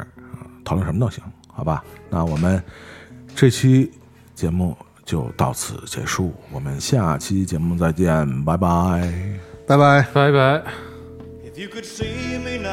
[0.64, 1.22] 讨论什么都行，
[1.52, 1.84] 好吧？
[2.08, 2.62] 那我们
[3.34, 3.90] 这期
[4.34, 4.76] 节目
[5.08, 9.10] 就到此结束，我们下期节目再见，拜拜。
[9.66, 10.02] 拜拜。
[10.12, 10.62] 拜拜。
[11.42, 12.68] If you could see me now,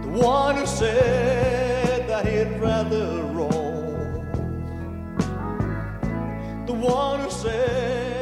[0.00, 4.24] the one who said that he'd rather roam,
[6.64, 8.13] the one who said